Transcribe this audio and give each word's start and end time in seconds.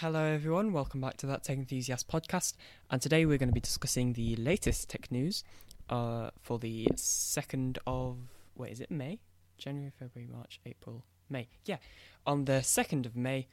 Hello, 0.00 0.22
everyone. 0.22 0.72
Welcome 0.72 1.00
back 1.00 1.16
to 1.16 1.26
that 1.26 1.42
Tech 1.42 1.58
Enthusiast 1.58 2.06
podcast. 2.06 2.54
And 2.88 3.02
today 3.02 3.26
we're 3.26 3.36
going 3.36 3.48
to 3.48 3.52
be 3.52 3.58
discussing 3.58 4.12
the 4.12 4.36
latest 4.36 4.88
tech 4.88 5.10
news 5.10 5.42
uh, 5.90 6.30
for 6.40 6.60
the 6.60 6.86
2nd 6.94 7.78
of, 7.84 8.16
wait, 8.54 8.70
is 8.70 8.80
it 8.80 8.92
May? 8.92 9.18
January, 9.56 9.90
February, 9.98 10.30
March, 10.32 10.60
April, 10.64 11.04
May. 11.28 11.48
Yeah, 11.64 11.78
on 12.24 12.44
the 12.44 12.60
2nd 12.60 13.06
of 13.06 13.16
May 13.16 13.48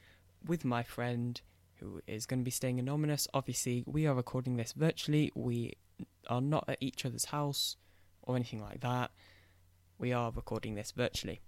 with 0.46 0.64
my 0.64 0.84
friend 0.84 1.40
who 1.80 2.00
is 2.06 2.26
going 2.26 2.42
to 2.42 2.44
be 2.44 2.52
staying 2.52 2.78
anonymous. 2.78 3.26
Obviously, 3.34 3.82
we 3.84 4.06
are 4.06 4.14
recording 4.14 4.56
this 4.56 4.72
virtually. 4.72 5.32
We 5.34 5.72
are 6.28 6.40
not 6.40 6.66
at 6.68 6.78
each 6.80 7.04
other's 7.04 7.24
house 7.24 7.76
or 8.22 8.36
anything 8.36 8.60
like 8.60 8.82
that. 8.82 9.10
We 9.98 10.12
are 10.12 10.30
recording 10.30 10.76
this 10.76 10.92
virtually 10.92 11.40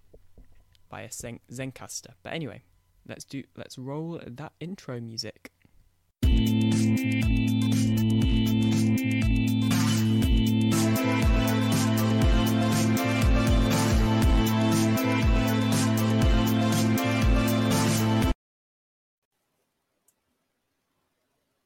by 0.88 1.02
a 1.02 1.12
Zen- 1.12 1.38
Zencastr. 1.52 2.14
But 2.24 2.32
anyway, 2.32 2.62
let's 3.08 3.24
do 3.24 3.42
let's 3.56 3.78
roll 3.78 4.20
that 4.26 4.52
intro 4.60 5.00
music. 5.00 5.50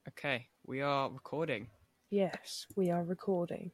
Okay, 0.09 0.47
we 0.65 0.81
are 0.81 1.11
recording. 1.11 1.67
Yes, 2.11 2.67
we 2.77 2.91
are 2.91 3.03
recording. 3.03 3.73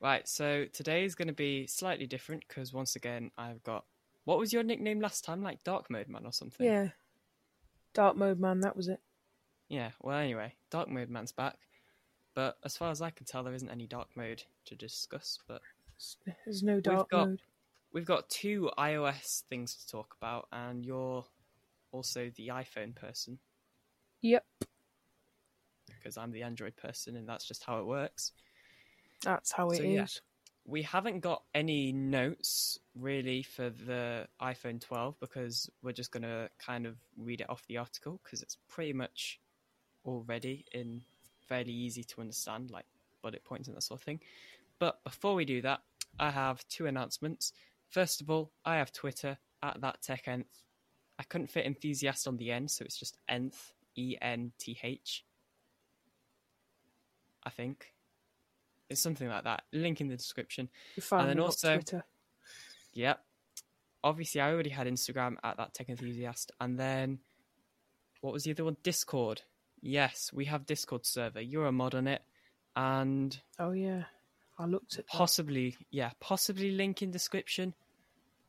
Right, 0.00 0.26
so 0.28 0.66
today 0.72 1.04
is 1.04 1.14
going 1.14 1.28
to 1.28 1.34
be 1.34 1.66
slightly 1.66 2.06
different 2.06 2.44
because 2.46 2.72
once 2.72 2.96
again 2.96 3.30
I've 3.38 3.62
got 3.62 3.84
what 4.24 4.38
was 4.38 4.52
your 4.52 4.62
nickname 4.62 5.00
last 5.00 5.24
time? 5.24 5.42
Like 5.42 5.62
Dark 5.64 5.90
Mode 5.90 6.08
Man 6.08 6.24
or 6.26 6.32
something? 6.32 6.66
Yeah. 6.66 6.88
Dark 7.94 8.16
mode 8.16 8.40
man, 8.40 8.60
that 8.60 8.74
was 8.76 8.88
it. 8.88 9.00
Yeah, 9.68 9.90
well, 10.00 10.16
anyway, 10.18 10.54
Dark 10.70 10.88
Mode 10.88 11.10
Man's 11.10 11.32
back. 11.32 11.56
But 12.34 12.56
as 12.64 12.76
far 12.76 12.90
as 12.90 13.02
I 13.02 13.10
can 13.10 13.26
tell, 13.26 13.42
there 13.42 13.52
isn't 13.54 13.68
any 13.70 13.86
Dark 13.86 14.08
Mode 14.16 14.42
to 14.66 14.74
discuss. 14.74 15.38
But 15.46 15.60
There's 16.46 16.62
no 16.62 16.80
dark 16.80 17.10
got- 17.10 17.28
mode. 17.28 17.42
we've 17.92 18.06
got 18.06 18.30
two 18.30 18.70
iOS 18.78 19.42
things 19.42 19.74
to 19.76 19.88
talk 19.88 20.16
about, 20.18 20.48
and 20.52 20.86
you're 20.86 21.26
also 21.90 22.30
the 22.36 22.48
iPhone 22.48 22.94
person 22.94 23.38
Yep, 24.22 24.46
because 25.88 26.16
I'm 26.16 26.32
the 26.32 26.42
Android 26.44 26.76
person, 26.76 27.16
and 27.16 27.28
that's 27.28 27.44
just 27.46 27.64
how 27.64 27.78
it 27.80 27.84
works. 27.86 28.32
that's 29.20 29.52
how 29.52 29.68
it 29.68 29.74
is. 29.74 29.78
So, 29.78 29.84
yeah. 29.84 30.06
We 30.64 30.82
haven't 30.82 31.20
got 31.20 31.42
any 31.54 31.92
notes 31.92 32.78
really 32.98 33.42
for 33.42 33.70
the 33.70 34.26
iPhone 34.40 34.80
12 34.80 35.18
because 35.20 35.70
we're 35.82 35.92
just 35.92 36.12
going 36.12 36.22
to 36.22 36.48
kind 36.58 36.86
of 36.86 36.96
read 37.16 37.40
it 37.40 37.48
off 37.48 37.64
the 37.66 37.78
article 37.78 38.20
because 38.22 38.42
it's 38.42 38.58
pretty 38.68 38.92
much 38.92 39.40
already 40.04 40.64
in 40.72 41.02
fairly 41.48 41.72
easy 41.72 42.04
to 42.04 42.20
understand, 42.20 42.70
like 42.70 42.84
bullet 43.22 43.44
points 43.44 43.68
and 43.68 43.76
that 43.76 43.82
sort 43.82 44.00
of 44.00 44.04
thing. 44.04 44.20
But 44.78 45.02
before 45.04 45.34
we 45.34 45.44
do 45.44 45.62
that, 45.62 45.80
I 46.18 46.30
have 46.30 46.66
two 46.68 46.86
announcements. 46.86 47.52
First 47.88 48.20
of 48.20 48.30
all, 48.30 48.50
I 48.64 48.76
have 48.76 48.92
Twitter 48.92 49.38
at 49.62 49.80
that 49.80 50.02
tech 50.02 50.26
nth. 50.28 50.64
I 51.18 51.22
couldn't 51.24 51.50
fit 51.50 51.66
enthusiast 51.66 52.26
on 52.26 52.36
the 52.36 52.50
end, 52.50 52.70
so 52.70 52.84
it's 52.84 52.98
just 52.98 53.16
nth, 53.28 53.74
E 53.96 54.16
N 54.20 54.52
T 54.58 54.78
H. 54.82 55.24
I 57.44 57.50
think. 57.50 57.94
It's 58.90 59.00
something 59.00 59.28
like 59.28 59.44
that. 59.44 59.62
Link 59.72 60.00
in 60.00 60.08
the 60.08 60.16
description. 60.16 60.68
You 60.96 61.02
found 61.02 61.28
then 61.28 61.36
me 61.36 61.42
on 61.42 61.46
also- 61.46 61.74
Twitter. 61.74 62.04
Yep. 62.94 63.20
Obviously, 64.04 64.40
I 64.40 64.50
already 64.52 64.70
had 64.70 64.86
Instagram 64.86 65.36
at 65.44 65.56
that 65.58 65.74
tech 65.74 65.88
enthusiast, 65.88 66.50
and 66.60 66.78
then 66.78 67.20
what 68.20 68.32
was 68.32 68.44
the 68.44 68.50
other 68.50 68.64
one? 68.64 68.76
Discord. 68.82 69.42
Yes, 69.80 70.30
we 70.32 70.44
have 70.46 70.66
Discord 70.66 71.06
server. 71.06 71.40
You're 71.40 71.66
a 71.66 71.72
mod 71.72 71.94
on 71.94 72.06
it, 72.08 72.22
and 72.76 73.38
Oh 73.58 73.72
yeah, 73.72 74.04
I 74.58 74.66
looked 74.66 74.94
at 74.98 75.06
that. 75.06 75.08
possibly, 75.08 75.76
yeah, 75.90 76.10
possibly 76.20 76.72
link 76.72 77.02
in 77.02 77.10
description. 77.10 77.74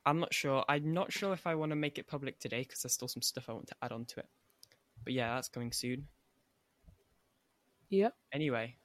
I'm 0.05 0.19
not 0.19 0.33
sure. 0.33 0.65
I'm 0.67 0.93
not 0.93 1.13
sure 1.13 1.33
if 1.33 1.47
I 1.47 1.55
want 1.55 1.71
to 1.71 1.75
make 1.75 1.97
it 1.97 2.07
public 2.07 2.39
today 2.39 2.61
because 2.63 2.81
there's 2.81 2.93
still 2.93 3.07
some 3.07 3.21
stuff 3.21 3.47
I 3.47 3.53
want 3.53 3.67
to 3.67 3.75
add 3.81 3.91
on 3.91 4.05
to 4.05 4.19
it. 4.19 4.27
But 5.03 5.13
yeah, 5.13 5.35
that's 5.35 5.49
coming 5.49 5.71
soon. 5.71 6.07
Yep. 7.89 8.13
Anyway, 8.31 8.75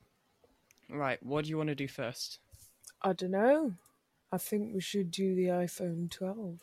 right. 0.91 1.23
What 1.23 1.45
do 1.45 1.51
you 1.51 1.57
want 1.57 1.71
to 1.71 1.75
do 1.75 1.89
first? 1.89 2.39
I 3.03 3.13
don't 3.15 3.31
know. 3.31 3.73
I 4.33 4.39
think 4.39 4.75
we 4.75 4.81
should 4.81 5.11
do 5.11 5.35
the 5.35 5.47
iPhone 5.47 6.11
12. 6.11 6.61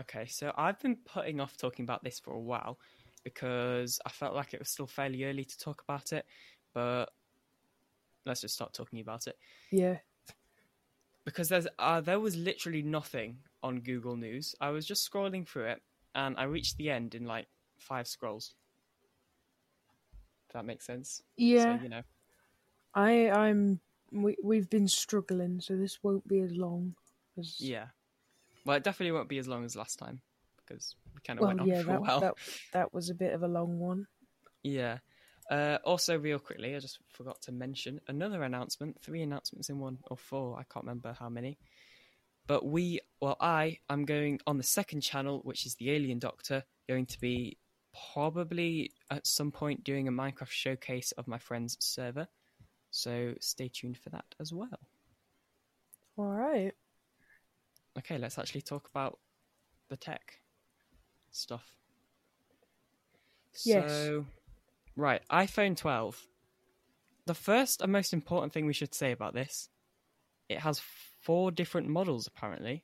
Okay, 0.00 0.26
so 0.26 0.52
I've 0.56 0.78
been 0.80 0.96
putting 0.96 1.40
off 1.40 1.56
talking 1.56 1.82
about 1.84 2.04
this 2.04 2.18
for 2.18 2.32
a 2.32 2.40
while 2.40 2.78
because 3.24 3.98
I 4.06 4.10
felt 4.10 4.34
like 4.34 4.54
it 4.54 4.60
was 4.60 4.68
still 4.68 4.86
fairly 4.86 5.24
early 5.24 5.44
to 5.44 5.58
talk 5.58 5.82
about 5.86 6.12
it, 6.12 6.26
but 6.74 7.06
let's 8.24 8.40
just 8.40 8.54
start 8.54 8.72
talking 8.74 9.00
about 9.00 9.26
it 9.26 9.36
Yeah. 9.70 9.98
because 11.24 11.48
there's 11.48 11.66
uh, 11.78 12.00
there 12.00 12.20
was 12.20 12.36
literally 12.36 12.82
nothing 12.82 13.38
on 13.62 13.80
Google 13.80 14.16
News. 14.16 14.54
I 14.60 14.70
was 14.70 14.86
just 14.86 15.10
scrolling 15.10 15.46
through 15.46 15.66
it 15.66 15.82
and 16.14 16.36
I 16.38 16.44
reached 16.44 16.76
the 16.76 16.90
end 16.90 17.14
in 17.14 17.24
like 17.24 17.46
five 17.78 18.06
scrolls. 18.06 18.54
If 20.48 20.52
that 20.54 20.64
makes 20.64 20.86
sense. 20.86 21.22
Yeah. 21.36 21.76
So, 21.78 21.82
you 21.82 21.88
know. 21.88 22.02
I 22.94 23.30
I'm 23.30 23.80
we 24.12 24.36
we've 24.42 24.70
been 24.70 24.88
struggling, 24.88 25.60
so 25.60 25.76
this 25.76 26.02
won't 26.02 26.26
be 26.26 26.40
as 26.40 26.52
long 26.52 26.94
as 27.38 27.60
Yeah. 27.60 27.88
Well, 28.64 28.76
it 28.76 28.84
definitely 28.84 29.12
won't 29.12 29.28
be 29.28 29.38
as 29.38 29.46
long 29.48 29.64
as 29.64 29.76
last 29.76 29.98
time 29.98 30.20
because 30.56 30.96
we 31.14 31.20
kind 31.20 31.38
of 31.38 31.42
Well, 31.42 31.48
went 31.48 31.60
on 31.60 31.68
yeah, 31.68 31.82
for 31.82 31.90
a 31.90 31.92
that, 31.92 32.00
while. 32.00 32.20
that 32.20 32.34
that 32.72 32.94
was 32.94 33.10
a 33.10 33.14
bit 33.14 33.32
of 33.32 33.42
a 33.42 33.48
long 33.48 33.78
one. 33.78 34.06
Yeah. 34.62 34.98
Uh, 35.48 35.78
also, 35.84 36.18
real 36.18 36.40
quickly, 36.40 36.74
I 36.74 36.80
just 36.80 36.98
forgot 37.12 37.40
to 37.42 37.52
mention 37.52 38.00
another 38.08 38.42
announcement. 38.42 39.00
Three 39.00 39.22
announcements 39.22 39.68
in 39.70 39.78
one, 39.78 39.98
or 40.10 40.16
four. 40.16 40.58
I 40.58 40.64
can't 40.64 40.84
remember 40.84 41.14
how 41.16 41.28
many. 41.28 41.56
But 42.48 42.64
we, 42.66 43.00
well, 43.20 43.36
I 43.40 43.78
am 43.88 44.04
going 44.04 44.40
on 44.46 44.56
the 44.56 44.64
second 44.64 45.02
channel, 45.02 45.40
which 45.44 45.64
is 45.66 45.76
the 45.76 45.92
Alien 45.92 46.18
Doctor, 46.18 46.64
going 46.88 47.06
to 47.06 47.20
be 47.20 47.58
probably 48.12 48.90
at 49.10 49.26
some 49.26 49.52
point 49.52 49.84
doing 49.84 50.08
a 50.08 50.12
Minecraft 50.12 50.50
showcase 50.50 51.12
of 51.12 51.28
my 51.28 51.38
friend's 51.38 51.76
server. 51.80 52.28
So 52.96 53.34
stay 53.40 53.68
tuned 53.68 53.98
for 53.98 54.08
that 54.08 54.24
as 54.40 54.54
well. 54.54 54.80
All 56.16 56.24
right. 56.24 56.72
Okay, 57.98 58.16
let's 58.16 58.38
actually 58.38 58.62
talk 58.62 58.88
about 58.88 59.18
the 59.90 59.98
tech 59.98 60.40
stuff. 61.30 61.76
Yes. 63.66 63.84
So, 63.90 64.24
right, 64.96 65.20
iPhone 65.30 65.76
12. 65.76 66.26
The 67.26 67.34
first 67.34 67.82
and 67.82 67.92
most 67.92 68.14
important 68.14 68.54
thing 68.54 68.64
we 68.64 68.72
should 68.72 68.94
say 68.94 69.12
about 69.12 69.34
this, 69.34 69.68
it 70.48 70.60
has 70.60 70.80
four 71.20 71.50
different 71.50 71.88
models 71.88 72.26
apparently. 72.26 72.82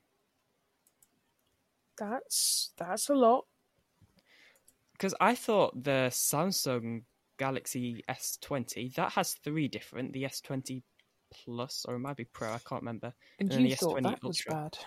That's 1.96 2.72
that's 2.76 3.08
a 3.08 3.14
lot. 3.14 3.46
Because 4.92 5.14
I 5.20 5.34
thought 5.34 5.84
the 5.84 6.08
Samsung 6.10 7.04
Galaxy 7.42 8.04
S20 8.08 8.94
that 8.94 9.10
has 9.12 9.34
three 9.34 9.66
different, 9.66 10.12
the 10.12 10.22
S20 10.24 10.82
Plus 11.44 11.84
or 11.88 11.94
it 11.96 11.98
might 11.98 12.16
be 12.16 12.24
Pro, 12.24 12.48
I 12.52 12.58
can't 12.68 12.82
remember. 12.82 13.12
And 13.40 13.50
And 13.52 13.62
you 13.62 13.70
the 13.70 13.76
thought 13.76 13.98
S20 13.98 14.02
that 14.02 14.22
was 14.22 14.42
bad. 14.48 14.78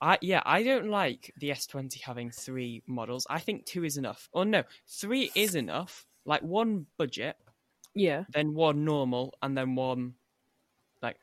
I 0.00 0.18
yeah, 0.22 0.42
I 0.46 0.62
don't 0.62 0.88
like 0.88 1.32
the 1.36 1.50
S20 1.50 2.00
having 2.00 2.30
three 2.30 2.82
models. 2.86 3.26
I 3.28 3.38
think 3.40 3.66
two 3.66 3.84
is 3.84 3.96
enough. 3.96 4.28
Or 4.32 4.44
no, 4.44 4.62
three 4.86 5.30
is 5.34 5.54
enough. 5.56 6.06
Like 6.24 6.42
one 6.42 6.86
budget, 6.96 7.36
Yeah. 7.94 8.24
then 8.32 8.54
one 8.54 8.84
normal, 8.84 9.34
and 9.42 9.56
then 9.58 9.74
one 9.74 10.14
like 11.02 11.18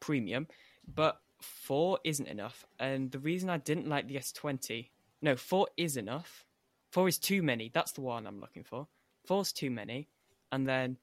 premium. 0.00 0.46
But 0.94 1.20
four 1.40 1.98
isn't 2.04 2.28
enough. 2.28 2.64
And 2.78 3.10
the 3.10 3.18
reason 3.18 3.50
I 3.50 3.58
didn't 3.58 3.88
like 3.88 4.08
the 4.08 4.16
S20, 4.16 4.88
no, 5.20 5.36
four 5.36 5.68
is 5.76 5.96
enough. 5.96 6.46
Four 6.92 7.08
is 7.08 7.18
too 7.18 7.42
many. 7.42 7.70
That's 7.74 7.92
the 7.92 8.00
one 8.00 8.26
I'm 8.26 8.40
looking 8.40 8.64
for. 8.64 8.86
Four's 9.26 9.52
too 9.52 9.70
many. 9.70 10.08
And 10.52 10.66
then 10.68 10.98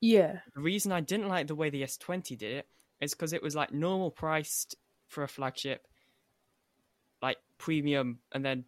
Yeah. 0.00 0.40
the 0.54 0.60
reason 0.60 0.92
I 0.92 1.00
didn't 1.00 1.28
like 1.28 1.46
the 1.46 1.54
way 1.54 1.70
the 1.70 1.82
S20 1.82 2.36
did 2.36 2.52
it 2.54 2.68
is 3.00 3.14
because 3.14 3.32
it 3.32 3.42
was 3.42 3.54
like 3.54 3.72
normal 3.72 4.10
priced 4.10 4.76
for 5.06 5.22
a 5.24 5.28
flagship, 5.28 5.86
like 7.22 7.38
premium, 7.58 8.20
and 8.32 8.44
then 8.44 8.64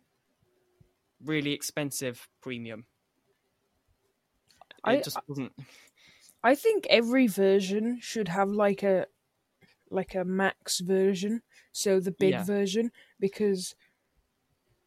really 1.25 1.53
expensive 1.53 2.29
premium. 2.41 2.87
It 4.61 4.75
I- 4.85 5.00
just 5.00 5.19
wasn't. 5.29 5.53
I 6.45 6.56
think 6.56 6.87
every 6.91 7.29
version 7.29 8.00
should 8.00 8.27
have 8.29 8.49
like 8.50 8.83
a 8.83 9.06
like 9.91 10.15
a 10.15 10.25
max 10.25 10.81
version, 10.81 11.43
so 11.71 12.00
the 12.00 12.11
big 12.11 12.31
Yeah. 12.33 12.45
version 12.45 12.91
because 13.21 13.75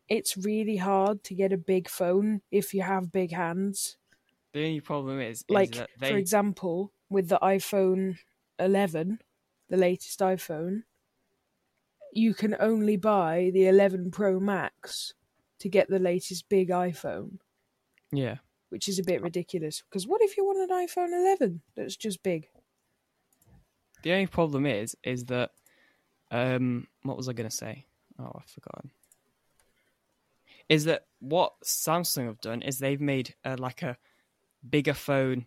it's 0.09 0.37
really 0.37 0.77
hard 0.77 1.23
to 1.25 1.33
get 1.35 1.51
a 1.53 1.57
big 1.57 1.89
phone 1.89 2.41
if 2.51 2.73
you 2.73 2.81
have 2.81 3.11
big 3.11 3.31
hands. 3.31 3.97
The 4.53 4.65
only 4.65 4.81
problem 4.81 5.19
is, 5.19 5.39
is 5.39 5.45
Like 5.49 5.71
that 5.75 5.89
for 5.99 6.15
example, 6.17 6.91
with 7.09 7.27
the 7.29 7.39
iPhone 7.41 8.19
11, 8.59 9.19
the 9.69 9.77
latest 9.77 10.19
iPhone, 10.19 10.83
you 12.13 12.33
can 12.33 12.55
only 12.59 12.95
buy 12.97 13.51
the 13.53 13.67
11 13.67 14.11
Pro 14.11 14.39
Max 14.39 15.13
to 15.59 15.69
get 15.69 15.89
the 15.89 15.99
latest 15.99 16.47
big 16.47 16.69
iPhone, 16.69 17.39
Yeah. 18.11 18.37
which 18.69 18.87
is 18.87 18.99
a 18.99 19.03
bit 19.03 19.21
ridiculous. 19.21 19.81
Because 19.81 20.07
what 20.07 20.21
if 20.21 20.37
you 20.37 20.45
want 20.45 20.69
an 20.71 20.77
iPhone 20.87 21.13
11 21.13 21.61
that's 21.75 21.97
just 21.97 22.23
big? 22.23 22.49
The 24.03 24.13
only 24.13 24.27
problem 24.27 24.65
is, 24.65 24.95
is 25.03 25.25
that, 25.25 25.51
um, 26.31 26.87
what 27.01 27.17
was 27.17 27.27
I 27.27 27.33
going 27.33 27.49
to 27.49 27.55
say? 27.55 27.87
Oh, 28.19 28.31
I've 28.35 28.49
forgotten. 28.49 28.91
Is 30.69 30.85
that 30.85 31.05
what 31.19 31.53
Samsung 31.63 32.25
have 32.27 32.41
done 32.41 32.61
is 32.61 32.79
they've 32.79 33.01
made 33.01 33.35
uh, 33.43 33.55
like 33.59 33.81
a 33.83 33.97
bigger 34.67 34.93
phone. 34.93 35.45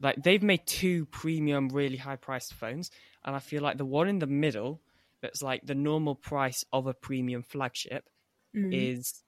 Like 0.00 0.22
they've 0.22 0.42
made 0.42 0.66
two 0.66 1.06
premium, 1.06 1.68
really 1.68 1.96
high 1.96 2.16
priced 2.16 2.54
phones, 2.54 2.90
and 3.24 3.36
I 3.36 3.38
feel 3.38 3.62
like 3.62 3.78
the 3.78 3.84
one 3.84 4.08
in 4.08 4.18
the 4.18 4.26
middle, 4.26 4.80
that's 5.20 5.42
like 5.42 5.64
the 5.66 5.74
normal 5.74 6.14
price 6.14 6.64
of 6.72 6.86
a 6.86 6.94
premium 6.94 7.42
flagship, 7.42 8.08
Mm. 8.54 8.72
is 8.72 9.22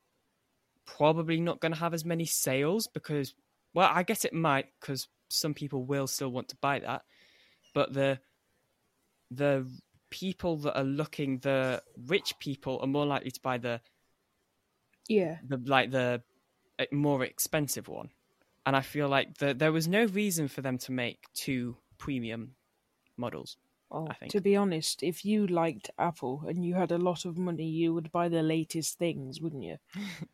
probably 0.85 1.41
not 1.41 1.61
going 1.61 1.73
to 1.73 1.79
have 1.79 1.95
as 1.95 2.05
many 2.05 2.25
sales 2.25 2.89
because, 2.89 3.35
well, 3.73 3.89
I 3.93 4.03
guess 4.03 4.25
it 4.25 4.33
might 4.33 4.67
because 4.81 5.07
some 5.29 5.55
people 5.55 5.85
will 5.85 6.09
still 6.09 6.31
want 6.31 6.49
to 6.49 6.57
buy 6.57 6.81
that, 6.81 7.03
but 7.73 7.93
the 7.93 8.19
the 9.31 9.67
people 10.11 10.57
that 10.59 10.77
are 10.79 10.85
looking, 10.85 11.39
the 11.39 11.83
rich 12.07 12.39
people, 12.39 12.79
are 12.81 12.87
more 12.87 13.07
likely 13.07 13.31
to 13.31 13.41
buy 13.41 13.59
the 13.59 13.81
yeah. 15.09 15.39
the 15.47 15.59
like 15.65 15.91
the 15.91 16.23
uh, 16.79 16.85
more 16.93 17.25
expensive 17.25 17.89
one, 17.89 18.11
and 18.67 18.77
I 18.77 18.81
feel 18.81 19.09
like 19.09 19.39
the, 19.39 19.55
there 19.55 19.73
was 19.73 19.89
no 19.89 20.05
reason 20.05 20.49
for 20.49 20.63
them 20.63 20.79
to 20.79 20.93
make 20.93 21.27
two 21.35 21.77
premium 21.99 22.55
models. 23.17 23.57
Think. 24.19 24.33
to 24.33 24.41
be 24.41 24.57
honest, 24.57 25.03
if 25.03 25.23
you 25.23 25.47
liked 25.47 25.91
Apple 25.99 26.45
and 26.49 26.65
you 26.65 26.75
had 26.75 26.93
a 26.93 26.97
lot 26.97 27.27
of 27.27 27.37
money, 27.37 27.67
you 27.67 27.93
would 27.93 28.11
buy 28.11 28.31
the 28.31 28.43
latest 28.43 28.99
things, 28.99 29.41
wouldn't 29.41 29.65
you? 29.65 29.77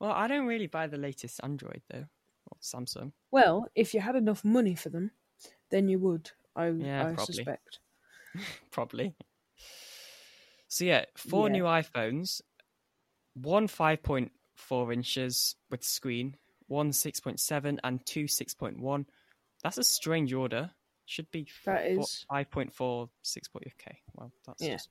Well, 0.00 0.10
I 0.10 0.26
don't 0.26 0.46
really 0.46 0.66
buy 0.66 0.86
the 0.88 0.96
latest 0.98 1.40
Android 1.42 1.82
though, 1.88 2.06
or 2.50 2.56
Samsung. 2.60 3.12
Well, 3.30 3.66
if 3.74 3.94
you 3.94 4.00
had 4.00 4.16
enough 4.16 4.44
money 4.44 4.74
for 4.74 4.88
them, 4.88 5.12
then 5.70 5.88
you 5.88 5.98
would. 6.00 6.30
I, 6.56 6.68
Yeah, 6.70 7.02
I 7.02 7.12
probably. 7.14 7.34
suspect. 7.34 7.78
probably. 8.70 9.14
So 10.68 10.84
yeah, 10.84 11.04
four 11.16 11.48
Yeah. 11.48 11.52
new 11.52 11.64
iPhones, 11.64 12.40
one 13.34 13.68
five 13.68 14.02
point 14.02 14.32
four 14.54 14.92
inches 14.92 15.56
with 15.70 15.84
screen, 15.84 16.36
one 16.68 16.92
six 16.92 17.20
point 17.20 17.40
seven, 17.40 17.80
and 17.84 18.04
two 18.06 18.26
six 18.28 18.54
point 18.54 18.78
one. 18.80 19.06
That's 19.62 19.78
a 19.78 19.84
strange 19.84 20.32
order. 20.32 20.70
Should 21.06 21.30
be 21.30 21.46
That 21.66 21.86
is- 21.86 22.24
five 22.30 22.50
point 22.50 22.72
four, 22.72 23.10
six 23.22 23.48
point. 23.48 23.66
Okay, 23.80 24.00
well 24.14 24.32
that's 24.46 24.62
Yeah. 24.62 24.72
just 24.74 24.88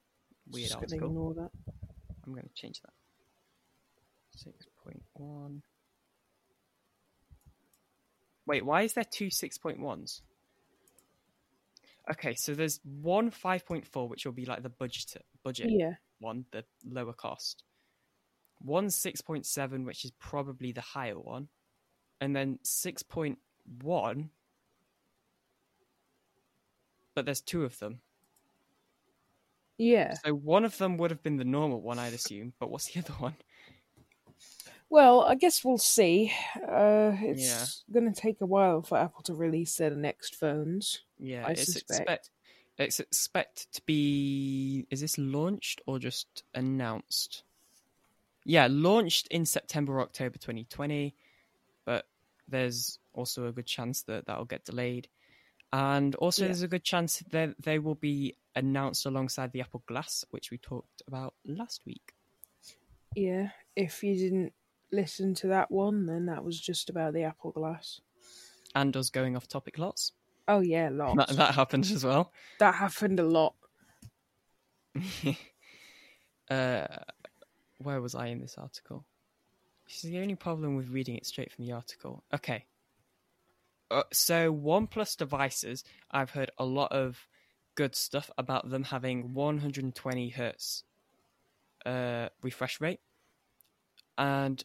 weird 0.52 0.70
Just 0.70 0.76
article. 0.82 1.08
ignore 1.10 1.34
that. 1.36 1.52
I'm 2.26 2.34
going 2.34 2.48
to 2.48 2.54
change 2.54 2.82
that. 2.82 2.94
Six 4.36 4.66
point 4.84 5.04
one. 5.14 5.64
Wait, 8.46 8.66
why 8.66 8.82
is 8.84 8.94
there 8.94 9.06
two 9.06 9.30
six 9.30 9.58
point 9.58 9.80
ones? 9.80 10.22
Okay, 12.12 12.34
so 12.36 12.54
there's 12.54 12.80
one 12.84 13.30
five 13.32 13.66
point 13.66 13.88
four, 13.88 14.10
which 14.10 14.26
will 14.26 14.34
be 14.34 14.46
like 14.46 14.62
the 14.64 14.70
budget 14.70 15.16
budget 15.44 15.70
Yeah. 15.72 15.96
one, 16.20 16.46
the 16.52 16.66
lower 16.86 17.14
cost. 17.14 17.64
One 18.64 18.90
six 18.90 19.22
point 19.22 19.46
seven, 19.46 19.86
which 19.86 20.06
is 20.06 20.12
probably 20.12 20.72
the 20.72 20.82
higher 20.82 21.20
one, 21.20 21.50
and 22.22 22.36
then 22.36 22.60
six 22.64 23.04
point 23.04 23.38
one. 23.82 24.30
But 27.14 27.26
there's 27.26 27.42
two 27.42 27.64
of 27.64 27.78
them. 27.80 28.00
Yeah. 29.78 30.16
So 30.26 30.34
one 30.34 30.66
of 30.66 30.78
them 30.78 30.98
would 30.98 31.12
have 31.12 31.22
been 31.22 31.38
the 31.38 31.44
normal 31.44 31.82
one, 31.82 32.00
I'd 32.00 32.14
assume. 32.14 32.54
But 32.60 32.70
what's 32.70 32.94
the 32.94 33.00
other 33.02 33.14
one? 33.14 33.36
Well, 34.90 35.22
I 35.22 35.36
guess 35.36 35.66
we'll 35.66 35.80
see. 35.80 36.32
Uh, 36.56 37.14
it's 37.20 37.84
going 37.92 38.12
to 38.12 38.20
take 38.20 38.42
a 38.42 38.46
while 38.46 38.84
for 38.84 38.98
Apple 38.98 39.24
to 39.24 39.34
release 39.34 39.78
their 39.78 39.90
next 39.90 40.36
phones. 40.36 41.02
Yeah, 41.18 41.46
I 41.48 41.52
it's 41.52 41.66
suspect. 41.66 41.90
expect 41.90 42.30
it's 42.78 43.00
expect 43.00 43.72
to 43.74 43.82
be 43.86 44.86
is 44.90 45.02
this 45.02 45.18
launched 45.18 45.82
or 45.88 46.00
just 46.00 46.44
announced? 46.54 47.44
Yeah, 48.46 48.68
launched 48.70 49.28
in 49.28 49.46
September 49.46 49.94
or 49.94 50.02
October 50.02 50.38
2020, 50.38 51.16
but 51.86 52.06
there's 52.48 53.00
also 53.14 53.48
a 53.48 53.52
good 53.52 53.66
chance 53.66 54.02
that 54.04 54.26
that'll 54.26 54.46
get 54.46 54.66
delayed. 54.66 55.08
And 55.72 56.14
also 56.16 56.44
Yeah. 56.44 56.48
there's 56.50 56.62
a 56.62 56.68
good 56.68 56.84
chance 56.84 57.20
that 57.32 57.56
they 57.60 57.80
will 57.80 57.96
be 57.96 58.36
announced 58.56 59.06
alongside 59.06 59.52
the 59.52 59.62
Apple 59.62 59.84
Glass, 59.88 60.26
which 60.32 60.52
we 60.52 60.58
talked 60.58 61.02
about 61.08 61.34
last 61.46 61.86
week. 61.86 62.14
Yeah. 63.16 63.50
If 63.76 64.04
you 64.04 64.16
didn't 64.16 64.54
listen 64.92 65.34
to 65.36 65.48
that 65.48 65.72
one, 65.72 66.06
then 66.06 66.26
that 66.28 66.44
was 66.44 66.60
just 66.60 66.90
about 66.90 67.14
the 67.14 67.24
Apple 67.24 67.52
Glass. 67.52 68.02
And 68.76 68.96
us 68.98 69.10
going 69.10 69.36
off 69.36 69.48
topic 69.48 69.78
lots. 69.78 70.12
Oh 70.48 70.60
yeah, 70.60 70.90
lots. 70.92 71.16
That, 71.16 71.38
that 71.38 71.56
happened 71.56 71.86
as 71.86 72.04
well. 72.04 72.32
that 72.60 72.76
happened 72.76 73.20
a 73.20 73.24
lot. 73.24 73.56
uh, 76.50 76.88
where 77.84 78.02
was 78.02 78.16
I 78.16 78.28
in 78.28 78.40
this 78.40 78.56
article? 78.58 79.06
This 79.88 80.04
is 80.04 80.12
the 80.12 80.20
only 80.20 80.36
problem 80.36 80.76
with 80.76 80.90
reading 80.90 81.16
it 81.16 81.26
straight 81.26 81.52
from 81.52 81.66
the 81.66 81.74
article. 81.74 82.24
Okay. 82.34 82.66
Uh, 83.92 84.04
so 84.12 84.54
OnePlus 84.54 85.18
devices, 85.18 85.84
I've 86.10 86.32
heard 86.32 86.52
a 86.58 86.66
lot 86.66 86.92
of 86.92 87.28
good 87.76 87.96
stuff 87.96 88.32
about 88.38 88.70
them 88.70 88.84
having 88.84 89.34
120 89.34 90.30
hertz 90.30 90.84
uh, 91.86 92.30
refresh 92.42 92.80
rate, 92.80 93.02
and 94.18 94.64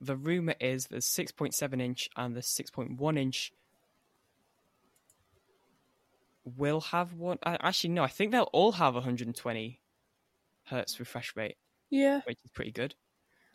the 0.00 0.16
rumor 0.16 0.54
is 0.60 0.86
the 0.86 0.98
6.7 0.98 1.80
inch 1.80 2.08
and 2.16 2.34
the 2.34 2.40
6.1 2.40 3.18
inch 3.18 3.52
will 6.56 6.80
have 6.80 7.14
one. 7.14 7.38
Actually, 7.44 7.90
no, 7.90 8.02
I 8.02 8.08
think 8.08 8.32
they'll 8.32 8.44
all 8.52 8.72
have 8.72 8.94
120 8.94 9.80
hertz 10.66 10.98
refresh 10.98 11.34
rate, 11.36 11.56
Yeah. 11.90 12.22
which 12.24 12.38
is 12.44 12.50
pretty 12.52 12.72
good. 12.72 12.94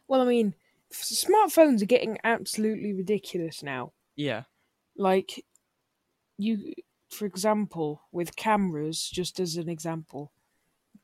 Well, 0.07 0.21
I 0.21 0.25
mean, 0.25 0.55
f- 0.91 1.01
smartphones 1.01 1.81
are 1.81 1.85
getting 1.87 2.17
absolutely 2.23 2.93
ridiculous 2.93 3.61
now. 3.63 3.93
Yeah, 4.15 4.43
Like, 4.95 5.45
you, 6.37 6.73
for 7.11 7.25
example, 7.25 8.03
with 8.11 8.35
cameras, 8.35 9.09
just 9.09 9.39
as 9.39 9.57
an 9.57 9.69
example, 9.69 10.33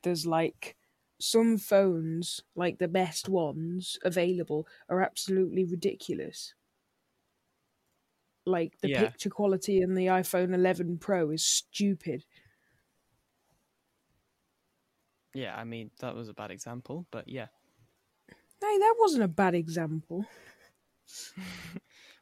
there's 0.02 0.26
like 0.26 0.76
some 1.20 1.58
phones, 1.58 2.42
like 2.56 2.78
the 2.78 2.88
best 2.88 3.28
ones 3.28 3.98
available, 4.04 4.68
are 4.88 5.02
absolutely 5.02 5.64
ridiculous. 5.64 6.54
Like, 8.46 8.80
the 8.80 8.88
Yeah. 8.88 9.00
picture 9.10 9.30
quality 9.30 9.80
in 9.80 9.94
the 9.94 10.06
iPhone 10.06 10.54
11 10.54 10.98
Pro 10.98 11.30
is 11.30 11.44
stupid. 11.44 12.24
Yeah. 15.34 15.54
I 15.56 15.64
mean, 15.64 15.90
that 16.00 16.14
was 16.14 16.28
a 16.28 16.34
bad 16.34 16.50
example, 16.50 17.06
but 17.10 17.28
yeah. 17.28 17.46
Hey, 18.28 18.78
that 18.78 18.94
wasn't 18.98 19.24
a 19.24 19.28
bad 19.28 19.54
example. 19.54 20.24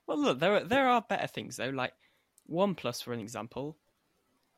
Well, 0.06 0.18
look, 0.18 0.38
there 0.38 0.54
are, 0.54 0.64
there 0.64 0.88
are 0.88 1.02
better 1.06 1.26
things 1.26 1.56
though. 1.56 1.68
Like 1.68 1.92
OnePlus, 2.50 3.02
for 3.04 3.12
an 3.12 3.20
example, 3.20 3.76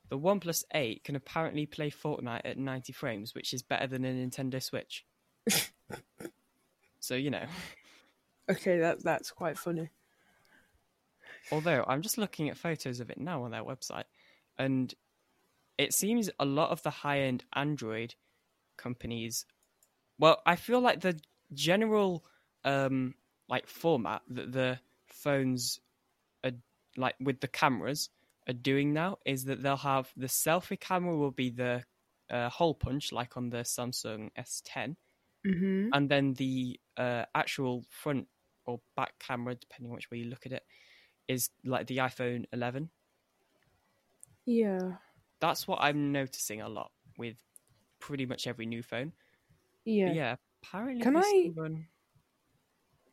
the 0.09 0.16
OnePlus 0.16 0.62
Eight 0.73 1.02
can 1.02 1.16
apparently 1.16 1.66
play 1.66 1.90
Fortnite 1.90 2.42
at 2.45 2.57
90 2.57 2.92
frames, 2.92 3.35
which 3.35 3.52
is 3.52 3.61
better 3.62 3.88
than 3.88 4.04
a 4.04 4.12
Nintendo 4.12 4.62
Switch. 4.62 5.04
so 7.00 7.16
you 7.16 7.30
know, 7.30 7.45
Okay, 8.49 8.78
that 8.78 9.02
that's 9.02 9.33
quite 9.33 9.59
funny. 9.59 9.90
although 11.50 11.85
I'm 11.85 12.02
just 12.02 12.16
looking 12.19 12.49
at 12.49 12.57
photos 12.57 13.00
of 13.00 13.11
it 13.11 13.19
now 13.19 13.42
on 13.42 13.50
their 13.50 13.64
website, 13.64 14.04
and 14.57 14.95
it 15.78 15.92
seems 15.92 16.30
a 16.38 16.45
lot 16.45 16.71
of 16.71 16.80
the 16.85 16.90
high-end 16.90 17.42
Android 17.54 18.14
companies. 18.80 19.44
Well, 20.18 20.42
I 20.46 20.56
feel 20.56 20.80
like 20.80 21.00
the 21.00 21.20
general 21.52 22.25
um 22.64 23.14
like 23.49 23.66
format 23.66 24.22
that 24.28 24.52
the 24.52 24.78
phones 25.06 25.80
are 26.44 26.52
like 26.96 27.16
with 27.20 27.40
the 27.40 27.49
cameras 27.49 28.10
are 28.49 28.54
doing 28.54 28.92
now 28.92 29.18
is 29.25 29.44
that 29.44 29.62
they'll 29.62 29.76
have 29.76 30.12
the 30.16 30.26
selfie 30.28 30.78
camera 30.80 31.16
will 31.16 31.30
be 31.32 31.50
the 31.50 31.84
uh, 32.30 32.49
hole 32.49 32.75
punch 32.75 33.12
like 33.12 33.37
on 33.37 33.50
the 33.50 33.58
Samsung 33.58 34.30
S10 34.37 34.96
Mm-hmm. 35.46 35.90
and 35.92 36.08
then 36.08 36.34
the 36.34 36.78
uh, 36.96 37.25
actual 37.34 37.84
front 37.90 38.28
or 38.66 38.80
back 38.96 39.14
camera 39.18 39.54
depending 39.54 39.90
on 39.90 39.96
which 39.96 40.10
way 40.10 40.18
you 40.18 40.26
look 40.30 40.46
at 40.46 40.52
it 40.52 40.64
is 41.28 41.50
like 41.64 41.87
the 41.87 41.99
iPhone 41.99 42.44
11 42.52 42.90
Yeah. 44.44 44.96
that's 45.40 45.66
what 45.66 45.78
I'm 45.80 46.12
noticing 46.12 46.60
a 46.60 46.68
lot 46.68 46.92
with 47.18 47.37
pretty 48.00 48.26
much 48.26 48.47
every 48.47 48.66
new 48.66 48.83
phone 48.83 49.12
Yeah. 49.85 50.07
But 50.09 50.14
yeah 50.16 50.37
apparently 50.62 51.02
Can 51.02 51.16
I- 51.16 51.52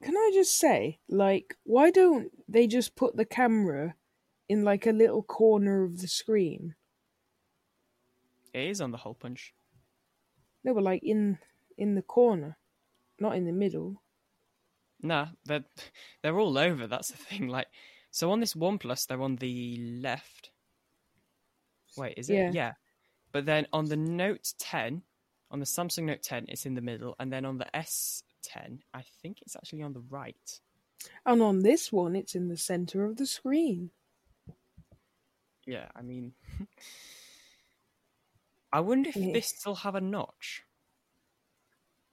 Can 0.04 0.16
I 0.16 0.32
just 0.34 0.60
say, 0.60 1.00
like, 1.10 1.56
why 1.64 1.90
don't 1.92 2.32
they 2.48 2.68
just 2.68 2.96
put 2.96 3.16
the 3.18 3.26
camera 3.26 3.96
in 4.48 4.64
like 4.64 4.86
a 4.86 4.92
little 4.92 5.24
corner 5.24 5.84
of 5.84 6.00
the 6.02 6.08
screen? 6.08 6.76
it 8.54 8.70
is 8.70 8.80
on 8.82 8.92
the 8.92 8.98
hole 8.98 9.14
punch 9.16 9.54
No, 10.64 10.74
but 10.74 10.84
like 10.84 11.02
in 11.04 11.38
in 11.78 11.96
the 11.96 12.02
corner, 12.02 12.58
not 13.20 13.36
in 13.36 13.46
the 13.46 13.52
middle. 13.52 14.02
Nah, 15.02 15.28
they're 15.46 15.64
they're 16.24 16.40
all 16.40 16.58
over. 16.58 16.88
That's 16.88 17.10
the 17.12 17.18
thing. 17.18 17.48
Like, 17.50 17.68
so 18.12 18.32
on 18.32 18.40
this 18.40 18.56
OnePlus, 18.56 19.06
they're 19.08 19.22
on 19.22 19.36
the 19.36 19.78
left. 20.02 20.50
Wait, 21.98 22.16
is 22.18 22.30
it? 22.30 22.34
Yeah. 22.36 22.52
Yeah. 22.54 22.74
But 23.32 23.46
then 23.46 23.68
on 23.74 23.86
the 23.86 23.98
Note 23.98 24.54
10, 24.58 25.02
on 25.52 25.60
the 25.60 25.66
Samsung 25.66 26.04
Note 26.04 26.24
10, 26.24 26.46
it's 26.50 26.66
in 26.66 26.74
the 26.76 26.82
middle, 26.82 27.16
and 27.20 27.32
then 27.32 27.46
on 27.46 27.58
the 27.58 27.68
S10, 27.74 28.80
I 28.94 29.04
think 29.22 29.42
it's 29.42 29.56
actually 29.56 29.82
on 29.84 29.94
the 29.94 30.04
right. 30.10 30.60
And 31.26 31.42
on 31.42 31.60
this 31.60 31.92
one, 31.92 32.16
it's 32.16 32.36
in 32.36 32.48
the 32.48 32.58
center 32.58 33.06
of 33.06 33.18
the 33.18 33.26
screen. 33.26 33.92
Yeah, 35.66 35.88
I 35.96 36.02
mean, 36.02 36.34
I 38.74 38.80
wonder 38.82 39.10
if 39.10 39.16
Yeah. 39.16 39.34
this 39.34 39.48
still 39.48 39.76
have 39.76 39.96
a 39.96 40.02
notch. 40.02 40.64